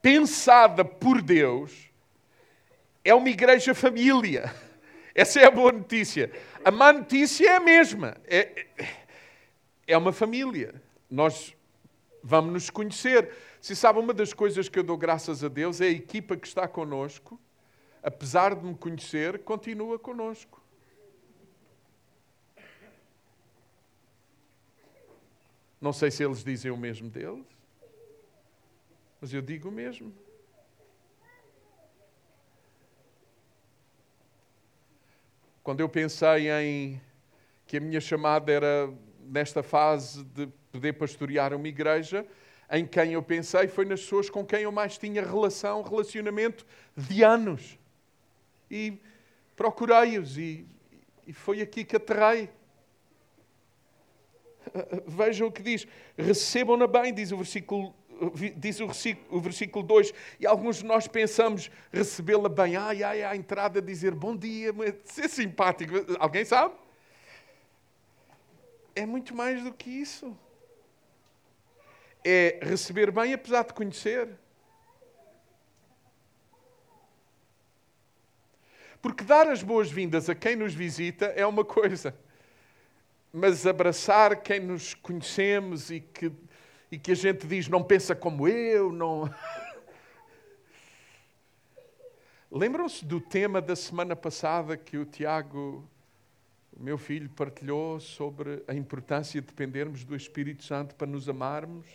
pensada 0.00 0.84
por 0.84 1.22
Deus, 1.22 1.90
é 3.04 3.14
uma 3.14 3.28
igreja 3.28 3.74
família. 3.74 4.52
Essa 5.14 5.40
é 5.40 5.46
a 5.46 5.50
boa 5.50 5.70
notícia. 5.70 6.32
A 6.64 6.70
má 6.70 6.92
notícia 6.92 7.48
é 7.48 7.56
a 7.56 7.60
mesma. 7.60 8.16
É, 8.26 8.66
é 9.86 9.96
uma 9.96 10.12
família 10.12 10.82
nós 11.12 11.54
vamos 12.22 12.52
nos 12.54 12.70
conhecer. 12.70 13.30
Se 13.60 13.76
sabe, 13.76 13.98
uma 13.98 14.14
das 14.14 14.32
coisas 14.32 14.66
que 14.66 14.78
eu 14.78 14.82
dou 14.82 14.96
graças 14.96 15.44
a 15.44 15.48
Deus 15.48 15.78
é 15.80 15.84
a 15.84 15.90
equipa 15.90 16.36
que 16.38 16.46
está 16.46 16.66
conosco, 16.66 17.38
apesar 18.02 18.54
de 18.54 18.64
me 18.64 18.74
conhecer, 18.74 19.38
continua 19.44 19.98
conosco. 19.98 20.60
Não 25.80 25.92
sei 25.92 26.10
se 26.10 26.24
eles 26.24 26.44
dizem 26.44 26.70
o 26.70 26.76
mesmo 26.76 27.10
deles, 27.10 27.46
mas 29.20 29.32
eu 29.32 29.42
digo 29.42 29.68
o 29.68 29.72
mesmo. 29.72 30.12
Quando 35.62 35.80
eu 35.80 35.88
pensei 35.88 36.50
em 36.50 37.00
que 37.66 37.76
a 37.76 37.80
minha 37.80 38.00
chamada 38.00 38.50
era 38.50 38.92
nesta 39.20 39.62
fase 39.62 40.24
de 40.24 40.46
poder 40.72 40.92
pastorear 40.94 41.54
uma 41.54 41.68
igreja, 41.68 42.26
em 42.70 42.86
quem 42.86 43.12
eu 43.12 43.22
pensei 43.22 43.68
foi 43.68 43.84
nas 43.84 44.00
pessoas 44.00 44.30
com 44.30 44.44
quem 44.44 44.62
eu 44.62 44.72
mais 44.72 44.98
tinha 44.98 45.22
relação, 45.24 45.82
relacionamento 45.82 46.66
de 46.96 47.22
anos. 47.22 47.78
E 48.72 48.98
procurei-os 49.54 50.38
e, 50.38 50.66
e 51.26 51.32
foi 51.32 51.60
aqui 51.60 51.84
que 51.84 51.96
aterrei. 51.96 52.48
Vejam 55.06 55.48
o 55.48 55.52
que 55.52 55.62
diz. 55.62 55.86
Recebam-na 56.16 56.86
bem, 56.86 57.12
diz 57.12 57.30
o 57.30 57.36
versículo 57.36 57.94
diz 58.56 58.78
o 58.78 58.86
versículo, 58.86 59.36
o 59.36 59.40
versículo 59.40 59.84
2, 59.84 60.14
e 60.38 60.46
alguns 60.46 60.76
de 60.76 60.84
nós 60.84 61.08
pensamos 61.08 61.68
recebê-la 61.92 62.48
bem. 62.48 62.76
Ai, 62.76 63.02
ai, 63.02 63.24
à 63.24 63.34
entrada 63.34 63.82
dizer 63.82 64.14
bom 64.14 64.36
dia, 64.36 64.72
ser 65.04 65.28
simpático. 65.28 65.92
Alguém 66.20 66.44
sabe? 66.44 66.72
é 68.94 69.06
muito 69.06 69.34
mais 69.34 69.62
do 69.62 69.72
que 69.72 69.90
isso. 69.90 70.36
É 72.24 72.60
receber 72.62 73.10
bem 73.10 73.32
apesar 73.32 73.64
de 73.64 73.74
conhecer. 73.74 74.28
Porque 79.02 79.24
dar 79.24 79.48
as 79.48 79.64
boas-vindas 79.64 80.30
a 80.30 80.34
quem 80.34 80.54
nos 80.54 80.72
visita 80.72 81.26
é 81.26 81.44
uma 81.44 81.64
coisa, 81.64 82.16
mas 83.32 83.66
abraçar 83.66 84.40
quem 84.40 84.60
nos 84.60 84.94
conhecemos 84.94 85.90
e 85.90 86.00
que, 86.00 86.30
e 86.88 86.96
que 86.96 87.10
a 87.10 87.16
gente 87.16 87.44
diz 87.44 87.66
não 87.66 87.82
pensa 87.82 88.14
como 88.14 88.46
eu, 88.46 88.92
não. 88.92 89.28
Lembram-se 92.48 93.04
do 93.04 93.20
tema 93.20 93.60
da 93.60 93.74
semana 93.74 94.14
passada 94.14 94.76
que 94.76 94.96
o 94.96 95.04
Tiago, 95.04 95.84
o 96.72 96.80
meu 96.80 96.96
filho, 96.96 97.28
partilhou 97.28 97.98
sobre 97.98 98.62
a 98.68 98.74
importância 98.74 99.40
de 99.40 99.48
dependermos 99.48 100.04
do 100.04 100.14
Espírito 100.14 100.62
Santo 100.62 100.94
para 100.94 101.08
nos 101.08 101.28
amarmos? 101.28 101.88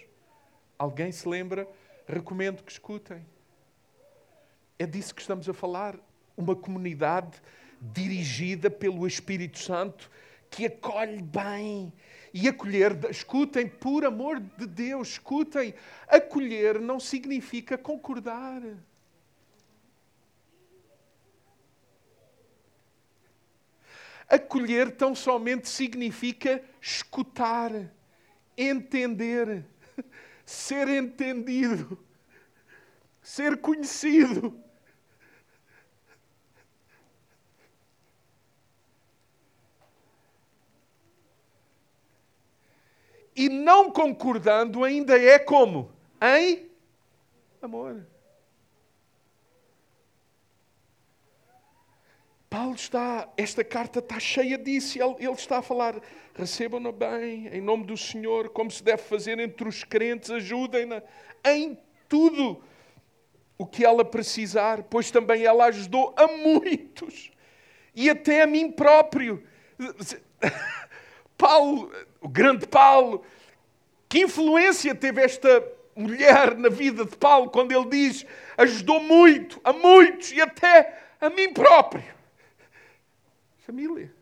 Alguém 0.78 1.14
se 1.14 1.30
lembra? 1.30 1.66
Recomendo 2.06 2.64
que 2.64 2.72
escutem. 2.74 3.26
É 4.78 4.86
disso 4.86 5.16
que 5.16 5.22
estamos 5.22 5.48
a 5.48 5.54
falar 5.54 5.98
uma 6.38 6.56
comunidade 6.56 7.42
dirigida 7.82 8.70
pelo 8.70 9.06
Espírito 9.08 9.58
Santo 9.58 10.10
que 10.50 10.66
acolhe 10.66 11.22
bem. 11.22 11.92
E 12.34 12.48
acolher, 12.48 12.98
escutem, 13.10 13.68
por 13.68 14.06
amor 14.06 14.40
de 14.40 14.68
Deus, 14.68 15.10
escutem, 15.10 15.74
acolher 16.08 16.80
não 16.80 17.00
significa 17.00 17.78
concordar. 17.78 18.62
Acolher 24.30 24.92
tão 24.92 25.16
somente 25.16 25.70
significa 25.70 26.62
escutar, 26.82 27.72
entender, 28.58 29.66
ser 30.46 30.90
entendido, 30.90 31.98
ser 33.22 33.58
conhecido. 33.58 34.67
E 43.38 43.48
não 43.48 43.92
concordando 43.92 44.84
ainda 44.84 45.18
é 45.18 45.38
como? 45.38 45.92
Em 46.20 46.68
amor. 47.62 48.04
Paulo 52.50 52.74
está, 52.74 53.30
esta 53.38 53.64
carta 53.64 54.00
está 54.00 54.20
cheia 54.20 54.58
disso, 54.58 54.98
ele, 54.98 55.16
ele 55.20 55.34
está 55.34 55.60
a 55.60 55.62
falar, 55.62 56.02
recebam-na 56.34 56.92
bem, 56.92 57.48
em 57.50 57.62
nome 57.62 57.86
do 57.86 57.96
Senhor, 57.96 58.50
como 58.50 58.72
se 58.72 58.82
deve 58.82 59.04
fazer 59.04 59.38
entre 59.38 59.68
os 59.68 59.84
crentes, 59.84 60.32
ajudem-na 60.32 61.04
em 61.46 61.78
tudo 62.10 62.64
o 63.58 63.66
que 63.68 63.86
ela 63.86 64.04
precisar, 64.04 64.84
pois 64.84 65.12
também 65.12 65.44
ela 65.44 65.66
ajudou 65.66 66.16
a 66.18 66.26
muitos, 66.28 67.32
e 67.94 68.10
até 68.10 68.42
a 68.42 68.48
mim 68.48 68.72
próprio. 68.72 69.44
Paulo, 71.38 71.92
o 72.28 72.30
grande 72.30 72.68
Paulo, 72.68 73.24
que 74.10 74.20
influência 74.20 74.94
teve 74.94 75.22
esta 75.22 75.66
mulher 75.96 76.58
na 76.58 76.68
vida 76.68 77.06
de 77.06 77.16
Paulo 77.16 77.50
quando 77.50 77.72
ele 77.72 77.90
diz 77.90 78.26
ajudou 78.58 79.02
muito, 79.02 79.62
a 79.64 79.72
muitos 79.72 80.34
e 80.34 80.42
até 80.42 81.04
a 81.22 81.30
mim 81.30 81.54
próprio? 81.54 82.04
Família. 83.60 84.14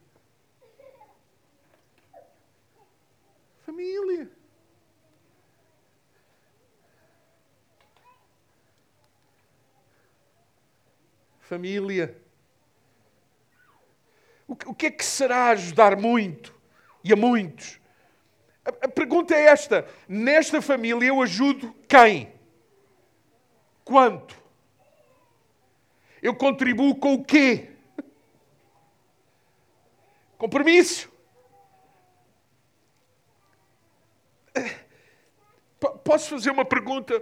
Família. 3.65 4.29
Família. 11.39 12.21
O 14.47 14.75
que 14.75 14.85
é 14.85 14.91
que 14.91 15.03
será 15.03 15.47
ajudar 15.49 15.97
muito? 15.97 16.55
e 17.05 17.13
a 17.13 17.15
muitos. 17.15 17.79
A, 18.65 18.87
pergunta 18.87 19.35
é 19.35 19.45
esta: 19.45 19.87
nesta 20.07 20.61
família 20.61 21.07
eu 21.07 21.21
ajudo 21.21 21.73
quem? 21.87 22.33
Quanto? 23.83 24.35
Eu 26.21 26.35
contribuo 26.35 26.95
com 26.95 27.13
o 27.13 27.23
quê? 27.23 27.69
Compromisso. 30.39 31.13
Posso 36.03 36.29
fazer 36.29 36.49
uma 36.49 36.65
pergunta? 36.65 37.21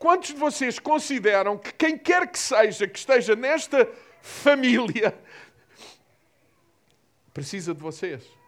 Quantos 0.00 0.30
de 0.30 0.36
vocês 0.36 0.80
consideram 0.80 1.56
que 1.56 1.72
quem 1.74 1.96
quer 1.96 2.26
que 2.26 2.38
seja 2.38 2.88
que 2.88 2.98
esteja 2.98 3.36
nesta 3.36 3.88
família 4.20 5.16
precisa 7.32 7.72
de 7.72 7.80
vocês? 7.80 8.41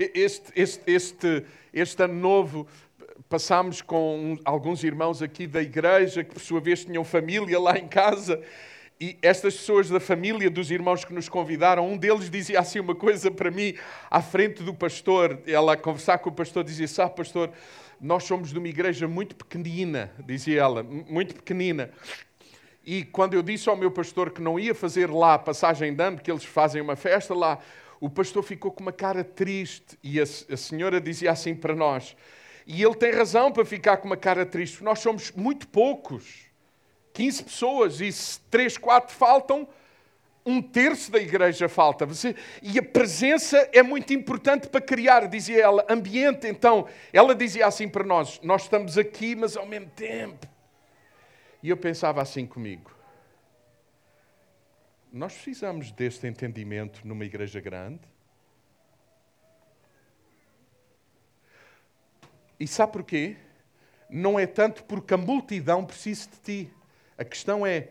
Este, 0.00 0.52
este, 0.54 0.80
este, 0.86 1.44
este 1.72 2.02
ano 2.04 2.14
novo 2.14 2.68
passámos 3.28 3.82
com 3.82 4.38
alguns 4.44 4.84
irmãos 4.84 5.20
aqui 5.20 5.44
da 5.44 5.60
igreja 5.60 6.22
que, 6.22 6.34
por 6.34 6.40
sua 6.40 6.60
vez, 6.60 6.84
tinham 6.84 7.02
família 7.02 7.58
lá 7.58 7.76
em 7.76 7.88
casa. 7.88 8.40
E 9.00 9.18
estas 9.20 9.56
pessoas 9.56 9.88
da 9.88 9.98
família 9.98 10.48
dos 10.48 10.70
irmãos 10.70 11.04
que 11.04 11.12
nos 11.12 11.28
convidaram, 11.28 11.88
um 11.88 11.96
deles 11.96 12.30
dizia 12.30 12.60
assim 12.60 12.78
uma 12.78 12.94
coisa 12.94 13.28
para 13.28 13.50
mim, 13.50 13.74
à 14.08 14.22
frente 14.22 14.62
do 14.62 14.72
pastor. 14.72 15.40
Ela 15.44 15.72
a 15.72 15.76
conversar 15.76 16.18
com 16.18 16.30
o 16.30 16.32
pastor 16.32 16.62
dizia: 16.62 16.86
Sabe, 16.86 17.16
pastor, 17.16 17.50
nós 18.00 18.22
somos 18.22 18.52
de 18.52 18.58
uma 18.58 18.68
igreja 18.68 19.08
muito 19.08 19.34
pequenina, 19.34 20.12
dizia 20.24 20.60
ela, 20.60 20.84
muito 20.84 21.34
pequenina. 21.34 21.90
E 22.86 23.04
quando 23.04 23.34
eu 23.34 23.42
disse 23.42 23.68
ao 23.68 23.76
meu 23.76 23.90
pastor 23.90 24.30
que 24.30 24.40
não 24.40 24.60
ia 24.60 24.76
fazer 24.76 25.10
lá 25.10 25.34
a 25.34 25.38
passagem 25.40 25.92
de 25.92 26.02
ano, 26.04 26.18
que 26.18 26.30
eles 26.30 26.44
fazem 26.44 26.80
uma 26.80 26.94
festa 26.94 27.34
lá, 27.34 27.58
o 28.00 28.08
pastor 28.08 28.42
ficou 28.42 28.70
com 28.70 28.80
uma 28.80 28.92
cara 28.92 29.24
triste 29.24 29.98
e 30.02 30.20
a, 30.20 30.22
a 30.22 30.56
senhora 30.56 31.00
dizia 31.00 31.32
assim 31.32 31.54
para 31.54 31.74
nós. 31.74 32.16
E 32.66 32.82
ele 32.82 32.94
tem 32.94 33.10
razão 33.10 33.50
para 33.50 33.64
ficar 33.64 33.96
com 33.96 34.06
uma 34.06 34.16
cara 34.16 34.44
triste. 34.44 34.84
Nós 34.84 34.98
somos 35.00 35.32
muito 35.32 35.66
poucos. 35.68 36.46
15 37.14 37.44
pessoas 37.44 38.00
e 38.00 38.12
se 38.12 38.40
3, 38.50 38.78
4 38.78 39.14
faltam, 39.14 39.66
um 40.44 40.62
terço 40.62 41.10
da 41.10 41.18
igreja 41.18 41.68
falta. 41.68 42.06
E 42.62 42.78
a 42.78 42.82
presença 42.82 43.68
é 43.72 43.82
muito 43.82 44.12
importante 44.12 44.68
para 44.68 44.80
criar, 44.80 45.26
dizia 45.26 45.62
ela, 45.62 45.84
ambiente. 45.88 46.46
Então, 46.46 46.86
ela 47.12 47.34
dizia 47.34 47.66
assim 47.66 47.88
para 47.88 48.04
nós: 48.04 48.40
Nós 48.42 48.62
estamos 48.62 48.96
aqui, 48.96 49.34
mas 49.34 49.56
ao 49.56 49.66
mesmo 49.66 49.90
tempo. 49.90 50.46
E 51.62 51.70
eu 51.70 51.76
pensava 51.76 52.22
assim 52.22 52.46
comigo: 52.46 52.90
nós 55.12 55.34
precisamos 55.34 55.90
deste 55.90 56.26
entendimento 56.26 57.06
numa 57.06 57.24
igreja 57.24 57.60
grande. 57.60 58.00
E 62.60 62.66
sabe 62.66 62.92
porquê? 62.92 63.36
Não 64.10 64.38
é 64.38 64.46
tanto 64.46 64.84
porque 64.84 65.14
a 65.14 65.16
multidão 65.16 65.84
precisa 65.84 66.28
de 66.28 66.36
ti. 66.40 66.72
A 67.16 67.24
questão 67.24 67.66
é 67.66 67.88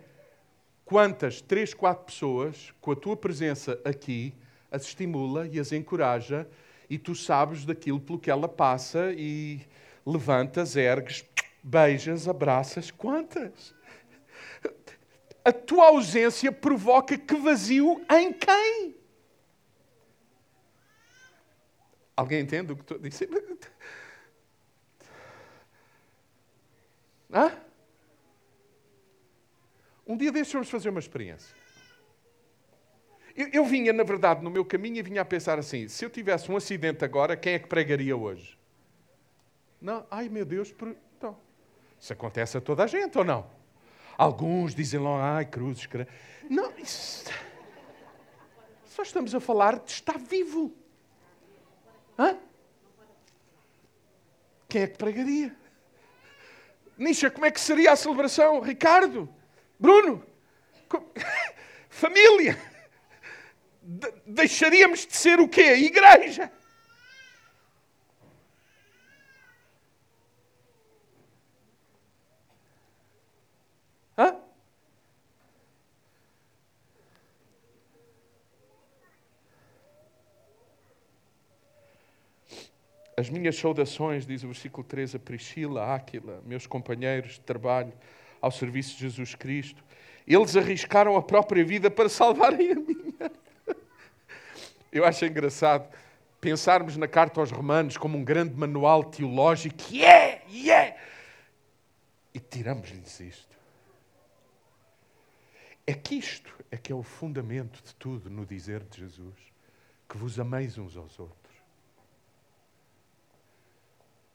quantas, 0.86 1.42
três, 1.42 1.74
quatro 1.74 2.06
pessoas, 2.06 2.74
com 2.82 2.92
a 2.92 2.96
tua 2.96 3.16
presença 3.16 3.80
aqui, 3.86 4.34
as 4.72 4.84
estimula 4.84 5.48
e 5.48 5.60
as 5.60 5.72
encoraja, 5.72 6.48
e 6.90 6.98
tu 6.98 7.16
sabes 7.16 7.66
daquilo 7.66 8.00
pelo 8.00 8.20
que 8.20 8.32
ela 8.32 8.48
passa 8.48 9.12
e 9.14 9.62
levantas, 10.06 10.76
ergues, 10.76 11.26
beijas, 11.64 12.28
abraças. 12.28 12.92
Quantas? 12.92 13.77
A 15.48 15.54
tua 15.54 15.88
ausência 15.88 16.52
provoca 16.52 17.18
que 17.18 17.36
vazio 17.38 18.06
em 18.12 18.34
quem? 18.34 18.98
Alguém 22.14 22.42
entende 22.42 22.74
o 22.74 22.76
que 22.76 22.82
estou 22.82 22.98
a 22.98 23.00
dizer? 23.00 23.30
Hã? 27.32 27.58
Um 30.06 30.18
dia 30.18 30.34
destes 30.34 30.52
vamos 30.52 30.70
fazer 30.70 30.90
uma 30.90 31.00
experiência. 31.00 31.56
Eu, 33.34 33.48
eu, 33.54 33.66
vinha, 33.66 33.94
na 33.94 34.04
verdade, 34.04 34.44
no 34.44 34.50
meu 34.50 34.66
caminho 34.66 34.98
e 34.98 35.02
vinha 35.02 35.22
a 35.22 35.26
pensar 35.26 35.58
assim: 35.58 35.88
se 35.88 36.04
eu 36.04 36.10
tivesse 36.10 36.52
um 36.52 36.58
acidente 36.58 37.06
agora, 37.06 37.38
quem 37.38 37.54
é 37.54 37.60
que 37.60 37.68
pregaria 37.68 38.18
hoje? 38.18 38.60
Não, 39.80 40.06
ai 40.12 40.28
meu 40.28 40.44
Deus, 40.44 40.76
então, 41.16 41.38
isso 41.98 42.12
acontece 42.12 42.58
a 42.58 42.62
toda 42.62 42.84
a 42.84 42.88
gente 42.88 43.18
ou 43.18 43.24
não? 43.24 43.57
Alguns 44.18 44.74
dizem 44.74 45.00
lá, 45.00 45.38
ai, 45.38 45.46
cruzes, 45.46 45.86
cruzes. 45.86 46.12
Não, 46.50 46.72
isso... 46.78 47.26
só 48.86 49.04
estamos 49.04 49.36
a 49.36 49.40
falar 49.40 49.80
de 49.80 49.92
estar 49.92 50.18
vivo. 50.18 50.74
Hã? 52.18 52.36
Quem 54.68 54.82
é 54.82 54.88
que 54.88 54.98
pregaria? 54.98 55.56
Nisha, 56.98 57.30
como 57.30 57.46
é 57.46 57.52
que 57.52 57.60
seria 57.60 57.92
a 57.92 57.96
celebração? 57.96 58.60
Ricardo? 58.60 59.30
Bruno? 59.80 60.26
Família? 61.90 62.58
De 63.82 64.12
deixaríamos 64.26 65.06
de 65.06 65.16
ser 65.16 65.40
o 65.40 65.48
quê? 65.48 65.76
Igreja? 65.76 66.52
As 83.18 83.32
minhas 83.32 83.56
saudações, 83.56 84.28
diz 84.28 84.44
o 84.44 84.48
versículo 84.48 84.84
3, 84.84 85.16
a 85.16 85.20
Priscila, 85.20 85.96
Áquila, 85.96 86.40
meus 86.46 86.68
companheiros 86.68 87.34
de 87.34 87.40
trabalho 87.40 87.92
ao 88.40 88.52
serviço 88.52 88.94
de 88.94 89.02
Jesus 89.02 89.34
Cristo. 89.34 89.84
Eles 90.28 90.56
arriscaram 90.56 91.18
a 91.18 91.22
própria 91.24 91.66
vida 91.66 91.90
para 91.90 92.10
salvarem 92.10 92.74
a 92.74 92.76
minha. 92.76 93.32
Eu 94.92 95.04
acho 95.04 95.26
engraçado 95.26 95.92
pensarmos 96.40 96.96
na 96.96 97.08
carta 97.08 97.40
aos 97.40 97.50
Romanos 97.50 97.98
como 97.98 98.20
um 98.20 98.24
grande 98.24 98.54
manual 98.54 99.04
teológico, 99.04 99.76
e 99.90 100.06
é, 100.06 100.44
e 100.48 100.70
é, 100.70 100.96
e 102.36 102.40
tiramos-lhes 102.40 103.20
isto. 103.20 103.58
É 105.88 105.94
que 105.94 106.16
isto 106.16 106.54
é 106.70 106.78
que 106.78 106.92
é 106.92 106.96
o 106.96 107.02
fundamento 107.02 107.82
de 107.84 107.96
tudo 107.96 108.30
no 108.30 108.46
dizer 108.46 108.84
de 108.84 109.00
Jesus, 109.00 109.36
que 110.08 110.18
vos 110.18 110.40
ameis 110.40 110.78
uns 110.78 110.96
aos 110.96 111.18
outros. 111.18 111.47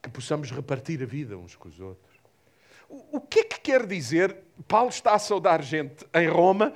Que 0.03 0.11
possamos 0.11 0.50
repartir 0.50 1.03
a 1.03 1.07
vida 1.07 1.36
uns 1.36 1.55
com 1.55 1.68
os 1.68 1.78
outros. 1.78 2.12
O, 2.88 3.20
que 3.20 3.40
é 3.40 3.44
que 3.44 3.61
quer 3.61 3.86
dizer? 3.86 4.36
Paulo 4.68 4.90
está 4.90 5.14
a 5.14 5.18
saudar 5.18 5.62
gente 5.62 6.07
em 6.12 6.28
Roma 6.28 6.74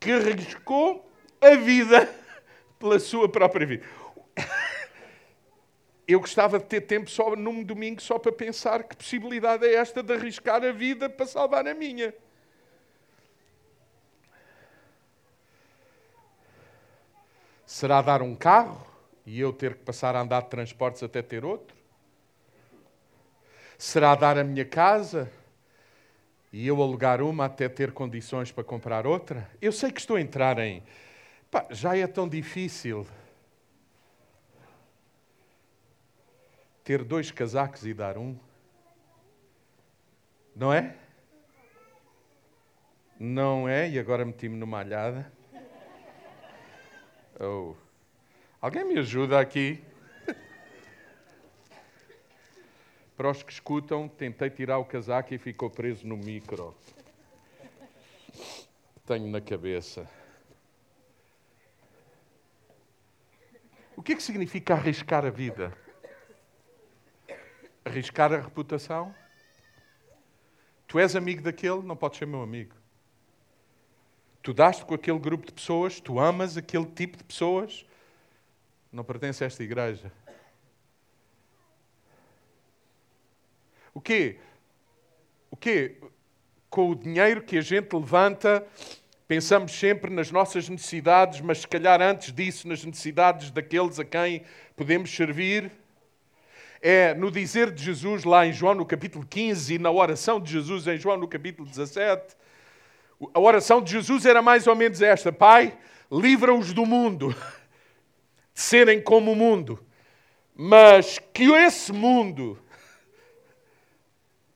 que 0.00 0.10
arriscou 0.10 1.06
a 1.40 1.54
vida 1.56 2.08
pela 2.78 2.98
sua 2.98 3.28
própria 3.28 3.66
vida. 3.66 3.84
Eu 6.08 6.20
gostava 6.20 6.58
de 6.58 6.64
ter 6.64 6.80
tempo 6.80 7.10
só 7.10 7.36
num 7.36 7.62
domingo 7.62 8.00
só 8.00 8.18
para 8.18 8.32
pensar 8.32 8.82
que 8.84 8.96
possibilidade 8.96 9.66
é 9.66 9.74
esta 9.74 10.02
de 10.02 10.12
arriscar 10.14 10.64
a 10.64 10.72
vida 10.72 11.08
para 11.08 11.26
salvar 11.26 11.66
a 11.66 11.74
minha. 11.74 12.14
Será 17.66 18.00
dar 18.02 18.22
um 18.22 18.34
carro 18.34 18.86
e 19.24 19.38
eu 19.38 19.52
ter 19.52 19.74
que 19.74 19.84
passar 19.84 20.16
a 20.16 20.20
andar 20.20 20.42
de 20.42 20.48
transportes 20.48 21.02
até 21.02 21.22
ter 21.22 21.44
outro? 21.44 21.81
Será 23.82 24.14
dar 24.14 24.38
a 24.38 24.44
minha 24.44 24.64
casa 24.64 25.28
e 26.52 26.64
eu 26.68 26.80
alugar 26.80 27.20
uma 27.20 27.46
até 27.46 27.68
ter 27.68 27.90
condições 27.90 28.52
para 28.52 28.62
comprar 28.62 29.08
outra? 29.08 29.50
Eu 29.60 29.72
sei 29.72 29.90
que 29.90 29.98
estou 29.98 30.14
a 30.14 30.20
entrar 30.20 30.56
em. 30.60 30.84
Pá, 31.50 31.66
já 31.68 31.96
é 31.96 32.06
tão 32.06 32.28
difícil 32.28 33.04
ter 36.84 37.02
dois 37.02 37.32
casacos 37.32 37.84
e 37.84 37.92
dar 37.92 38.16
um? 38.16 38.38
Não 40.54 40.72
é? 40.72 40.94
Não 43.18 43.68
é? 43.68 43.90
E 43.90 43.98
agora 43.98 44.24
meti-me 44.24 44.56
numa 44.56 44.78
alhada. 44.78 45.30
Oh. 47.40 47.74
Alguém 48.60 48.84
me 48.84 48.96
ajuda 49.00 49.40
aqui? 49.40 49.82
Para 53.22 53.30
os 53.30 53.40
que 53.40 53.52
escutam, 53.52 54.08
tentei 54.08 54.50
tirar 54.50 54.78
o 54.78 54.84
casaco 54.84 55.32
e 55.32 55.38
ficou 55.38 55.70
preso 55.70 56.04
no 56.04 56.16
micro. 56.16 56.76
Tenho 59.06 59.28
na 59.28 59.40
cabeça. 59.40 60.10
O 63.96 64.02
que 64.02 64.14
é 64.14 64.16
que 64.16 64.22
significa 64.24 64.74
arriscar 64.74 65.24
a 65.24 65.30
vida? 65.30 65.72
Arriscar 67.84 68.32
a 68.32 68.38
reputação? 68.38 69.14
Tu 70.88 70.98
és 70.98 71.14
amigo 71.14 71.42
daquele, 71.42 71.80
não 71.82 71.94
podes 71.94 72.18
ser 72.18 72.26
meu 72.26 72.42
amigo. 72.42 72.74
Tu 74.42 74.52
daste 74.52 74.84
com 74.84 74.94
aquele 74.94 75.20
grupo 75.20 75.46
de 75.46 75.52
pessoas, 75.52 76.00
tu 76.00 76.18
amas 76.18 76.56
aquele 76.56 76.86
tipo 76.86 77.16
de 77.16 77.22
pessoas, 77.22 77.86
não 78.90 79.04
pertence 79.04 79.44
a 79.44 79.46
esta 79.46 79.62
igreja. 79.62 80.10
O 83.94 84.00
quê? 84.00 84.36
O 85.50 85.56
quê? 85.56 85.96
Com 86.70 86.90
o 86.90 86.94
dinheiro 86.94 87.42
que 87.42 87.58
a 87.58 87.60
gente 87.60 87.92
levanta, 87.92 88.66
pensamos 89.28 89.72
sempre 89.72 90.10
nas 90.12 90.30
nossas 90.30 90.68
necessidades, 90.68 91.40
mas 91.40 91.58
se 91.58 91.68
calhar 91.68 92.00
antes 92.00 92.32
disso, 92.32 92.68
nas 92.68 92.84
necessidades 92.84 93.50
daqueles 93.50 93.98
a 93.98 94.04
quem 94.04 94.44
podemos 94.76 95.14
servir 95.14 95.70
é 96.82 97.14
no 97.14 97.30
dizer 97.30 97.70
de 97.70 97.82
Jesus 97.82 98.24
lá 98.24 98.44
em 98.44 98.52
João 98.52 98.74
no 98.74 98.84
capítulo 98.84 99.24
15 99.24 99.74
e 99.74 99.78
na 99.78 99.90
oração 99.92 100.40
de 100.40 100.50
Jesus 100.50 100.88
em 100.88 100.98
João 100.98 101.16
no 101.16 101.28
capítulo 101.28 101.68
17. 101.68 102.36
A 103.32 103.38
oração 103.38 103.80
de 103.80 103.92
Jesus 103.92 104.26
era 104.26 104.42
mais 104.42 104.66
ou 104.66 104.74
menos 104.74 105.00
esta: 105.00 105.32
Pai, 105.32 105.78
livra-os 106.10 106.72
do 106.72 106.84
mundo, 106.84 107.28
de 108.52 108.60
serem 108.60 109.00
como 109.00 109.30
o 109.30 109.36
mundo, 109.36 109.78
mas 110.56 111.20
que 111.32 111.44
esse 111.52 111.92
mundo 111.92 112.58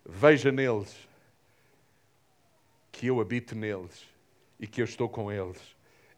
veja 0.09 0.53
neles 0.53 0.95
que 2.93 3.09
eu 3.09 3.21
habito 3.21 3.55
neles 3.55 4.07
e 4.59 4.67
que 4.67 4.81
eu 4.81 4.85
estou 4.85 5.09
com 5.09 5.31
eles 5.31 5.61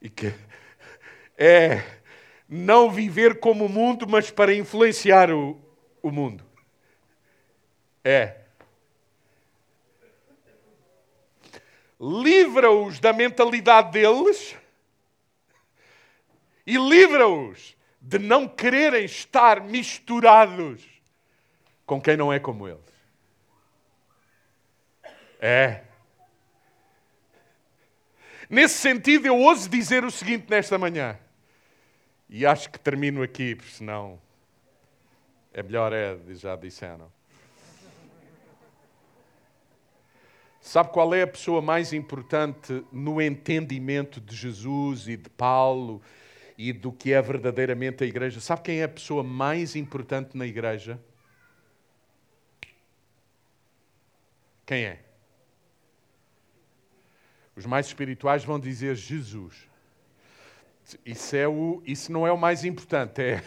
e 0.01 0.09
que 0.09 0.33
é 1.37 1.83
não 2.49 2.91
viver 2.91 3.41
como 3.41 3.67
o 3.67 3.69
mundo, 3.69 4.07
mas 4.09 4.31
para 4.31 4.55
influenciar 4.55 5.31
o, 5.31 5.61
o 6.03 6.11
mundo. 6.11 6.45
É. 8.05 8.43
Livra-os 12.01 13.01
da 13.01 13.13
mentalidade 13.13 13.91
deles 13.91 14.57
e 16.67 16.77
livra-os 16.77 17.77
de 18.01 18.19
não 18.19 18.47
quererem 18.47 19.05
estar 19.05 19.61
misturados 19.61 20.87
com 21.85 22.01
quem 22.01 22.17
não 22.17 22.33
é 22.33 22.39
como 22.39 22.69
eles. 22.69 22.98
É. 25.41 25.83
Nesse 28.51 28.79
sentido, 28.79 29.27
eu 29.27 29.37
ouso 29.37 29.69
dizer 29.69 30.05
o 30.05 30.11
seguinte 30.11 30.47
nesta 30.49 30.79
manhã, 30.79 31.19
e 32.29 32.47
acho 32.47 32.71
que 32.71 32.79
termino 32.79 33.23
aqui, 33.23 33.55
porque 33.55 33.71
senão 33.71 34.21
é 35.53 35.63
melhor 35.63 35.93
é, 35.93 36.17
já 36.31 36.57
disseram. 36.57 37.11
Sabe 40.61 40.91
qual 40.93 41.15
é 41.15 41.23
a 41.23 41.27
pessoa 41.27 41.63
mais 41.63 41.93
importante 41.93 42.85
no 42.93 43.23
entendimento 43.23 44.21
de 44.21 44.37
Jesus 44.37 45.09
e 45.09 45.17
de 45.17 45.31
Paulo 45.31 46.03
e 46.59 46.73
do 46.73 46.93
que 46.93 47.13
é 47.13 47.23
verdadeiramente 47.23 48.05
a 48.05 48.07
igreja? 48.07 48.41
Sabe 48.41 48.63
quem 48.63 48.81
é 48.81 48.85
a 48.85 48.89
pessoa 48.89 49.23
mais 49.23 49.75
importante 49.77 50.37
na 50.37 50.47
igreja? 50.47 51.01
Quem 54.67 54.85
é? 54.85 55.08
Os 57.59 57.67
mais 57.67 57.87
espirituais 57.87 58.45
vão 58.45 58.57
dizer 58.57 58.95
Jesus. 58.95 59.69
Isso, 61.05 61.35
é 61.35 61.49
o, 61.49 61.83
isso 61.85 62.13
não 62.13 62.25
é 62.25 62.31
o 62.31 62.39
mais 62.39 62.65
importante, 62.65 63.21
é 63.21 63.43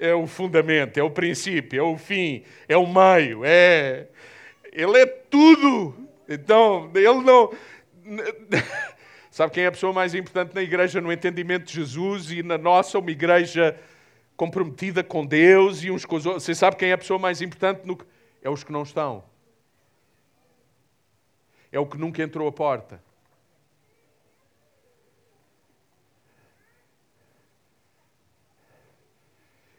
é 0.08 0.14
o 0.14 0.26
fundamento, 0.26 0.96
é 0.96 1.02
o 1.02 1.10
princípio, 1.10 1.78
é 1.78 1.82
o 1.82 1.98
fim, 1.98 2.44
é 2.66 2.78
o 2.78 2.86
meio, 2.86 3.44
é. 3.44 4.08
Ele 4.72 5.02
é 5.02 5.04
tudo. 5.04 5.94
Então, 6.26 6.90
ele 6.94 7.20
não. 7.20 7.52
Sabe 9.30 9.52
quem 9.52 9.64
é 9.64 9.66
a 9.66 9.72
pessoa 9.72 9.92
mais 9.92 10.14
importante 10.14 10.54
na 10.54 10.62
igreja 10.62 10.98
no 10.98 11.12
entendimento 11.12 11.66
de 11.66 11.74
Jesus 11.74 12.30
e 12.30 12.42
na 12.42 12.56
nossa, 12.56 12.98
uma 12.98 13.10
igreja 13.10 13.78
comprometida 14.34 15.04
com 15.04 15.26
Deus 15.26 15.84
e 15.84 15.90
uns 15.90 16.06
com 16.06 16.16
os 16.16 16.24
outros? 16.24 16.44
Você 16.44 16.54
sabe 16.54 16.76
quem 16.76 16.88
é 16.88 16.94
a 16.94 16.98
pessoa 16.98 17.18
mais 17.18 17.42
importante? 17.42 17.86
No... 17.86 17.98
É 18.42 18.48
os 18.48 18.64
que 18.64 18.72
não 18.72 18.82
estão. 18.82 19.30
É 21.72 21.80
o 21.80 21.86
que 21.86 21.98
nunca 21.98 22.22
entrou 22.22 22.46
a 22.46 22.52
porta. 22.52 23.00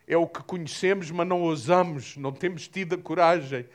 é 0.06 0.16
o 0.16 0.26
que 0.26 0.42
conhecemos, 0.42 1.10
mas 1.10 1.26
não 1.26 1.42
ousamos, 1.42 2.16
não 2.16 2.32
temos 2.32 2.68
tido 2.68 2.94
a 2.94 2.98
coragem 2.98 3.66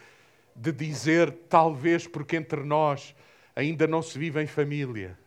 de 0.55 0.71
dizer, 0.71 1.31
talvez 1.49 2.07
porque 2.07 2.35
entre 2.35 2.63
nós 2.63 3.15
ainda 3.55 3.87
não 3.87 4.01
se 4.01 4.17
vive 4.17 4.41
em 4.41 4.47
família. 4.47 5.17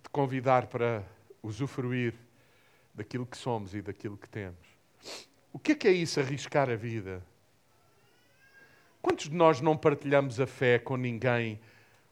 Te 0.00 0.08
convidar 0.10 0.68
para 0.68 1.04
usufruir 1.42 2.14
daquilo 2.94 3.26
que 3.26 3.36
somos 3.36 3.74
e 3.74 3.82
daquilo 3.82 4.16
que 4.16 4.28
temos. 4.28 4.77
O 5.52 5.58
que 5.58 5.72
é 5.72 5.74
que 5.74 5.88
é 5.88 5.92
isso, 5.92 6.20
arriscar 6.20 6.68
a 6.70 6.76
vida? 6.76 7.22
Quantos 9.00 9.28
de 9.28 9.34
nós 9.34 9.60
não 9.60 9.76
partilhamos 9.76 10.40
a 10.40 10.46
fé 10.46 10.78
com 10.78 10.96
ninguém 10.96 11.60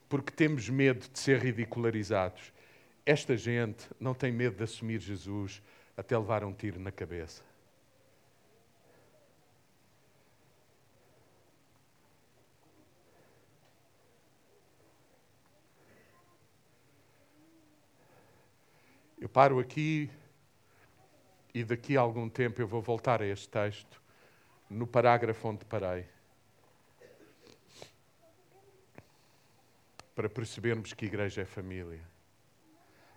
porque 0.08 0.32
temos 0.32 0.68
medo 0.68 1.08
de 1.08 1.18
ser 1.18 1.38
ridicularizados? 1.38 2.52
Esta 3.04 3.36
gente 3.36 3.88
não 4.00 4.14
tem 4.14 4.32
medo 4.32 4.56
de 4.56 4.64
assumir 4.64 5.00
Jesus 5.00 5.62
até 5.96 6.16
levar 6.16 6.44
um 6.44 6.52
tiro 6.52 6.80
na 6.80 6.90
cabeça. 6.90 7.42
Eu 19.18 19.28
paro 19.28 19.58
aqui 19.58 20.10
e 21.56 21.64
daqui 21.64 21.96
a 21.96 22.02
algum 22.02 22.28
tempo 22.28 22.60
eu 22.60 22.68
vou 22.68 22.82
voltar 22.82 23.22
a 23.22 23.26
este 23.26 23.48
texto, 23.48 23.98
no 24.68 24.86
parágrafo 24.86 25.48
onde 25.48 25.64
parei. 25.64 26.04
Para 30.14 30.28
percebermos 30.28 30.92
que 30.92 31.06
igreja 31.06 31.40
é 31.40 31.44
família. 31.46 32.02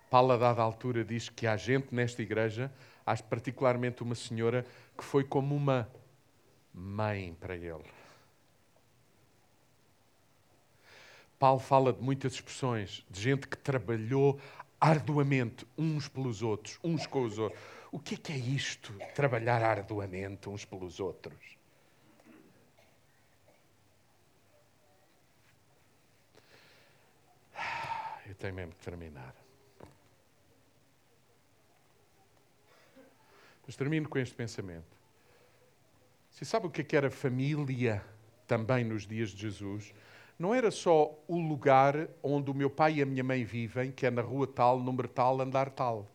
Paulo, 0.08 0.32
a 0.32 0.38
dada 0.38 0.62
altura, 0.62 1.04
diz 1.04 1.28
que 1.28 1.46
há 1.46 1.54
gente 1.54 1.94
nesta 1.94 2.22
igreja, 2.22 2.72
há 3.04 3.14
particularmente 3.14 4.02
uma 4.02 4.14
senhora, 4.14 4.64
que 4.96 5.04
foi 5.04 5.22
como 5.22 5.54
uma 5.54 5.86
mãe 6.72 7.36
para 7.38 7.54
ele. 7.54 7.84
Paulo 11.38 11.60
fala 11.60 11.92
de 11.92 12.00
muitas 12.00 12.32
expressões, 12.32 13.04
de 13.10 13.20
gente 13.20 13.46
que 13.46 13.58
trabalhou 13.58 14.40
arduamente 14.80 15.66
uns 15.76 16.08
pelos 16.08 16.42
outros, 16.42 16.78
uns 16.82 17.06
com 17.06 17.22
os 17.24 17.38
outros. 17.38 17.79
O 17.92 17.98
que 17.98 18.14
é 18.14 18.18
que 18.18 18.32
é 18.32 18.36
isto? 18.36 18.92
Trabalhar 19.14 19.62
arduamente 19.62 20.48
uns 20.48 20.64
pelos 20.64 21.00
outros. 21.00 21.58
Eu 28.26 28.34
tenho 28.36 28.54
mesmo 28.54 28.72
que 28.72 28.84
terminar. 28.84 29.34
Mas 33.66 33.76
termino 33.76 34.08
com 34.08 34.18
este 34.18 34.34
pensamento. 34.34 34.96
Você 36.30 36.44
sabe 36.44 36.66
o 36.66 36.70
que, 36.70 36.80
é 36.80 36.84
que 36.84 36.96
era 36.96 37.10
família 37.10 38.04
também 38.46 38.84
nos 38.84 39.06
dias 39.06 39.30
de 39.30 39.42
Jesus? 39.42 39.92
não 40.40 40.54
era 40.54 40.70
só 40.70 41.14
o 41.28 41.38
lugar 41.38 42.08
onde 42.22 42.50
o 42.50 42.54
meu 42.54 42.70
pai 42.70 42.94
e 42.94 43.02
a 43.02 43.06
minha 43.06 43.22
mãe 43.22 43.44
vivem, 43.44 43.92
que 43.92 44.06
é 44.06 44.10
na 44.10 44.22
rua 44.22 44.46
tal, 44.46 44.80
número 44.80 45.06
tal, 45.06 45.38
andar 45.38 45.68
tal. 45.68 46.08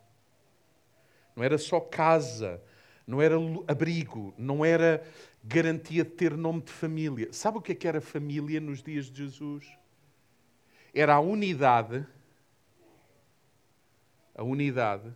Não 1.36 1.44
era 1.44 1.58
só 1.58 1.80
casa, 1.80 2.62
não 3.06 3.22
era 3.22 3.36
abrigo, 3.68 4.34
não 4.38 4.64
era 4.64 5.04
garantia 5.44 6.04
de 6.04 6.12
ter 6.12 6.36
nome 6.36 6.62
de 6.62 6.72
família. 6.72 7.32
Sabe 7.32 7.58
o 7.58 7.62
que 7.62 7.74
é 7.74 7.76
que 7.76 7.88
era 7.88 8.02
família 8.02 8.60
nos 8.60 8.82
dias 8.82 9.06
de 9.06 9.24
Jesus? 9.24 9.68
Era 10.94 11.16
a 11.16 11.20
unidade, 11.20 12.06
a 14.34 14.44
unidade, 14.44 15.14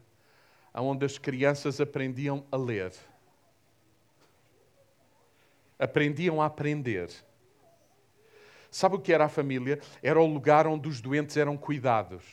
onde 0.73 1.05
as 1.05 1.17
crianças 1.17 1.79
aprendiam 1.79 2.45
a 2.51 2.57
ler, 2.57 2.93
aprendiam 5.77 6.41
a 6.41 6.45
aprender 6.45 7.09
Sabe 8.71 8.95
o 8.95 8.99
que 8.99 9.11
era 9.11 9.25
a 9.25 9.29
família? 9.29 9.79
Era 10.01 10.19
o 10.19 10.25
lugar 10.25 10.67
onde 10.67 10.87
os 10.87 11.01
doentes 11.01 11.37
eram 11.37 11.57
cuidados. 11.57 12.23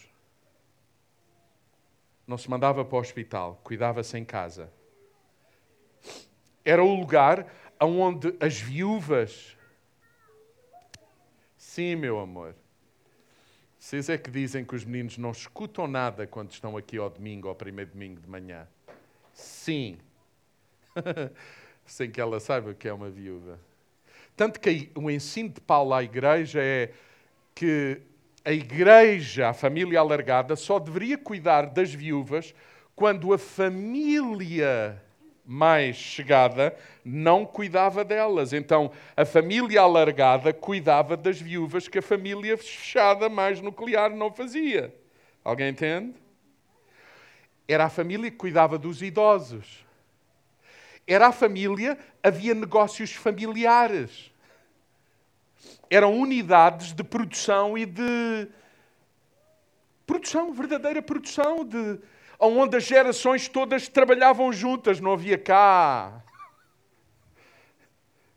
Não 2.26 2.36
se 2.36 2.50
mandava 2.50 2.84
para 2.84 2.96
o 2.96 3.00
hospital, 3.00 3.60
cuidava-se 3.62 4.18
em 4.18 4.24
casa. 4.24 4.70
Era 6.64 6.82
o 6.82 6.94
lugar 6.94 7.46
onde 7.80 8.34
as 8.40 8.60
viúvas. 8.60 9.56
Sim, 11.56 11.94
meu 11.94 12.18
amor. 12.18 12.54
Vocês 13.78 14.08
é 14.08 14.18
que 14.18 14.30
dizem 14.30 14.64
que 14.64 14.74
os 14.74 14.84
meninos 14.84 15.16
não 15.16 15.30
escutam 15.30 15.86
nada 15.86 16.26
quando 16.26 16.50
estão 16.50 16.76
aqui 16.76 16.98
ao 16.98 17.08
domingo, 17.08 17.46
ao 17.46 17.54
primeiro 17.54 17.92
domingo 17.92 18.20
de 18.20 18.28
manhã. 18.28 18.66
Sim. 19.32 19.98
Sem 21.86 22.10
que 22.10 22.20
ela 22.20 22.40
saiba 22.40 22.74
que 22.74 22.88
é 22.88 22.92
uma 22.92 23.08
viúva. 23.08 23.60
Tanto 24.36 24.58
que 24.58 24.90
o 24.96 25.08
ensino 25.08 25.50
de 25.50 25.60
Paulo 25.60 25.94
à 25.94 26.02
igreja 26.02 26.60
é 26.60 26.92
que 27.54 28.02
a 28.46 28.52
igreja, 28.52 29.48
a 29.48 29.52
família 29.52 29.98
alargada, 29.98 30.54
só 30.54 30.78
deveria 30.78 31.18
cuidar 31.18 31.66
das 31.66 31.92
viúvas 31.92 32.54
quando 32.94 33.32
a 33.32 33.38
família 33.38 35.02
mais 35.44 35.96
chegada 35.96 36.72
não 37.04 37.44
cuidava 37.44 38.04
delas. 38.04 38.52
Então, 38.52 38.92
a 39.16 39.24
família 39.24 39.80
alargada 39.80 40.52
cuidava 40.52 41.16
das 41.16 41.40
viúvas 41.40 41.88
que 41.88 41.98
a 41.98 42.02
família 42.02 42.56
fechada, 42.56 43.28
mais 43.28 43.60
nuclear, 43.60 44.10
não 44.10 44.32
fazia. 44.32 44.94
Alguém 45.42 45.70
entende? 45.70 46.14
Era 47.66 47.86
a 47.86 47.90
família 47.90 48.30
que 48.30 48.36
cuidava 48.36 48.78
dos 48.78 49.02
idosos. 49.02 49.84
Era 51.04 51.26
a 51.26 51.32
família, 51.32 51.98
havia 52.22 52.54
negócios 52.54 53.10
familiares. 53.12 54.30
Eram 55.88 56.14
unidades 56.14 56.92
de 56.92 57.04
produção 57.04 57.76
e 57.76 57.86
de. 57.86 58.48
Produção, 60.06 60.52
verdadeira 60.52 61.02
produção, 61.02 61.64
de, 61.64 61.98
onde 62.38 62.76
as 62.76 62.84
gerações 62.84 63.48
todas 63.48 63.88
trabalhavam 63.88 64.52
juntas, 64.52 65.00
não 65.00 65.12
havia 65.12 65.36
cá. 65.36 66.22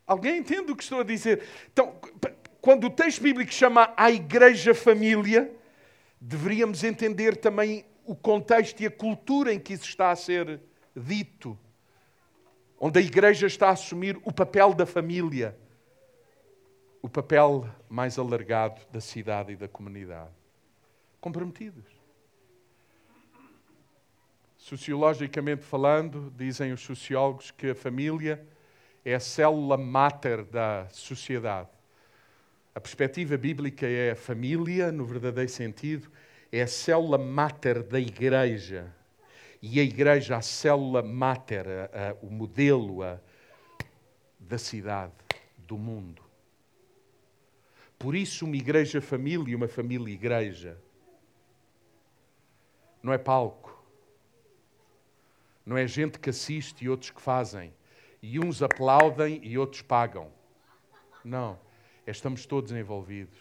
Alguém 0.06 0.38
entende 0.38 0.72
o 0.72 0.76
que 0.76 0.82
estou 0.82 1.00
a 1.00 1.04
dizer? 1.04 1.44
Então, 1.72 1.94
quando 2.60 2.88
o 2.88 2.90
texto 2.90 3.22
bíblico 3.22 3.52
chama 3.52 3.92
a 3.96 4.10
igreja 4.10 4.74
família, 4.74 5.54
deveríamos 6.20 6.82
entender 6.82 7.36
também 7.36 7.84
o 8.04 8.16
contexto 8.16 8.80
e 8.80 8.86
a 8.86 8.90
cultura 8.90 9.54
em 9.54 9.60
que 9.60 9.74
isso 9.74 9.84
está 9.84 10.10
a 10.10 10.16
ser 10.16 10.60
dito 10.96 11.56
onde 12.80 12.98
a 12.98 13.02
igreja 13.02 13.46
está 13.46 13.68
a 13.68 13.72
assumir 13.72 14.18
o 14.24 14.32
papel 14.32 14.72
da 14.72 14.86
família, 14.86 15.54
o 17.02 17.08
papel 17.08 17.68
mais 17.88 18.18
alargado 18.18 18.80
da 18.92 19.00
cidade 19.00 19.52
e 19.52 19.56
da 19.56 19.68
comunidade. 19.68 20.30
Comprometidos. 21.20 21.84
Sociologicamente 24.56 25.62
falando, 25.62 26.32
dizem 26.36 26.72
os 26.72 26.82
sociólogos 26.82 27.50
que 27.50 27.70
a 27.70 27.74
família 27.74 28.46
é 29.04 29.14
a 29.14 29.20
célula 29.20 29.76
máter 29.76 30.44
da 30.44 30.86
sociedade. 30.90 31.68
A 32.74 32.80
perspectiva 32.80 33.36
bíblica 33.36 33.86
é 33.86 34.12
a 34.12 34.16
família, 34.16 34.92
no 34.92 35.04
verdadeiro 35.04 35.50
sentido, 35.50 36.10
é 36.52 36.62
a 36.62 36.66
célula 36.66 37.16
máter 37.16 37.82
da 37.82 37.98
igreja 37.98 38.94
e 39.62 39.80
a 39.80 39.82
igreja, 39.82 40.36
a 40.36 40.42
célula 40.42 41.02
máter, 41.02 41.66
a, 41.66 42.10
a, 42.10 42.14
o 42.22 42.30
modelo 42.30 43.02
a, 43.02 43.18
da 44.38 44.58
cidade, 44.58 45.12
do 45.58 45.76
mundo. 45.76 46.29
Por 48.00 48.14
isso, 48.14 48.46
uma 48.46 48.56
igreja 48.56 48.98
família 48.98 49.52
e 49.52 49.54
uma 49.54 49.68
família 49.68 50.10
igreja 50.10 50.80
não 53.02 53.12
é 53.12 53.18
palco, 53.18 53.78
não 55.66 55.76
é 55.76 55.86
gente 55.86 56.18
que 56.18 56.30
assiste 56.30 56.82
e 56.82 56.88
outros 56.88 57.10
que 57.10 57.20
fazem, 57.20 57.74
e 58.22 58.40
uns 58.40 58.62
aplaudem 58.62 59.38
e 59.46 59.58
outros 59.58 59.82
pagam. 59.82 60.32
Não, 61.22 61.60
é 62.06 62.10
estamos 62.10 62.46
todos 62.46 62.72
envolvidos. 62.72 63.38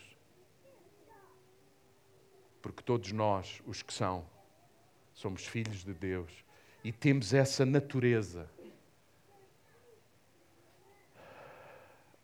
Porque 2.62 2.84
todos 2.84 3.14
nós, 3.14 3.62
os 3.66 3.82
que 3.82 3.94
são, 3.94 4.26
somos 5.14 5.46
filhos 5.46 5.86
de 5.86 5.94
Deus 5.94 6.44
e 6.84 6.92
temos 6.92 7.34
essa 7.34 7.66
natureza, 7.66 8.52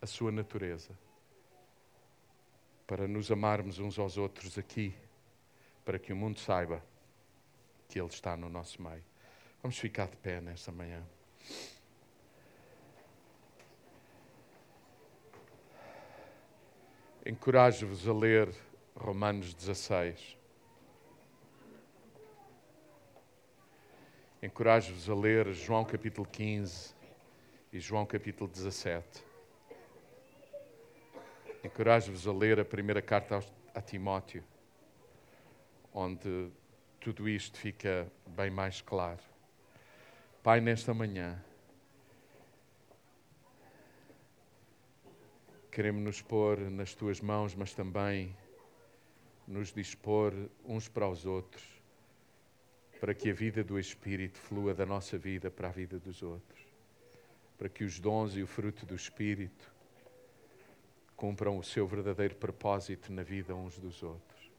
a 0.01 0.05
sua 0.05 0.33
natureza, 0.33 0.91
para 2.87 3.07
nos 3.07 3.31
amarmos 3.31 3.79
uns 3.79 3.97
aos 3.97 4.17
outros 4.17 4.57
aqui, 4.57 4.93
para 5.83 5.97
que 5.97 6.13
o 6.13 6.15
mundo 6.15 6.39
saiba 6.39 6.83
que 7.87 7.99
Ele 7.99 8.09
está 8.09 8.37
no 8.37 8.49
nosso 8.49 8.81
meio. 8.81 9.03
Vamos 9.61 9.77
ficar 9.77 10.07
de 10.07 10.17
pé 10.17 10.39
nesta 10.41 10.71
manhã. 10.71 11.03
Encorajo-vos 17.25 18.07
a 18.07 18.13
ler 18.13 18.53
Romanos 18.95 19.55
16. 19.55 20.37
Encorajo-vos 24.43 25.09
a 25.09 25.15
ler 25.15 25.51
João 25.53 25.83
capítulo 25.83 26.27
15 26.27 26.93
e 27.73 27.79
João 27.79 28.05
capítulo 28.05 28.47
17. 28.47 29.24
Encorajo-vos 31.65 32.27
a 32.27 32.31
ler 32.31 32.59
a 32.59 32.63
primeira 32.63 33.01
carta 33.01 33.39
a 33.73 33.81
Timóteo, 33.81 34.43
onde 35.91 36.51
tudo 36.99 37.27
isto 37.27 37.57
fica 37.57 38.07
bem 38.27 38.51
mais 38.51 38.81
claro. 38.81 39.23
Pai, 40.43 40.61
nesta 40.61 40.93
manhã, 40.93 41.43
queremos 45.71 46.03
nos 46.03 46.21
pôr 46.21 46.59
nas 46.69 46.93
tuas 46.93 47.19
mãos, 47.19 47.55
mas 47.55 47.73
também 47.73 48.37
nos 49.47 49.73
dispor 49.73 50.35
uns 50.63 50.87
para 50.87 51.09
os 51.09 51.25
outros 51.25 51.63
para 53.01 53.15
que 53.15 53.31
a 53.31 53.33
vida 53.33 53.63
do 53.63 53.79
Espírito 53.79 54.37
flua 54.37 54.75
da 54.75 54.85
nossa 54.85 55.17
vida 55.17 55.49
para 55.49 55.69
a 55.69 55.71
vida 55.71 55.97
dos 55.97 56.21
outros, 56.21 56.61
para 57.57 57.67
que 57.67 57.83
os 57.83 57.99
dons 57.99 58.37
e 58.37 58.43
o 58.43 58.47
fruto 58.47 58.85
do 58.85 58.93
Espírito 58.93 59.74
cumpram 61.15 61.57
o 61.57 61.63
seu 61.63 61.87
verdadeiro 61.87 62.35
propósito 62.35 63.11
na 63.11 63.23
vida 63.23 63.55
uns 63.55 63.77
dos 63.79 64.03
outros. 64.03 64.51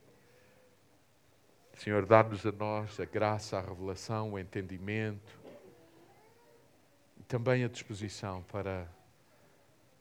Senhor, 1.75 2.07
dá-nos 2.07 2.47
a 2.47 2.53
nós 2.53 2.99
a 2.99 3.05
graça, 3.05 3.59
a 3.59 3.61
revelação, 3.61 4.33
o 4.33 4.39
entendimento 4.39 5.39
e 7.19 7.23
também 7.25 7.65
a 7.65 7.69
disposição 7.69 8.43
para 8.45 8.89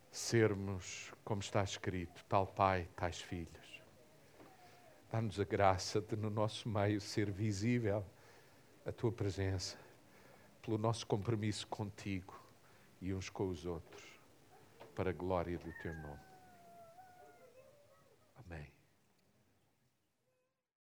sermos, 0.09 1.11
como 1.25 1.41
está 1.41 1.61
escrito, 1.61 2.23
tal 2.29 2.47
pai, 2.47 2.87
tais 2.95 3.19
filhos. 3.19 3.81
Dá-nos 5.11 5.37
a 5.37 5.43
graça 5.43 5.99
de, 5.99 6.15
no 6.15 6.29
nosso 6.29 6.69
meio, 6.69 7.01
ser 7.01 7.29
visível 7.29 8.05
a 8.85 8.91
tua 8.93 9.11
presença, 9.11 9.77
pelo 10.61 10.77
nosso 10.77 11.05
compromisso 11.05 11.67
contigo 11.67 12.39
e 13.01 13.13
uns 13.13 13.29
com 13.29 13.49
os 13.49 13.65
outros, 13.65 14.03
para 14.95 15.09
a 15.09 15.13
glória 15.13 15.57
do 15.57 15.73
teu 15.81 15.93
nome. 15.93 16.34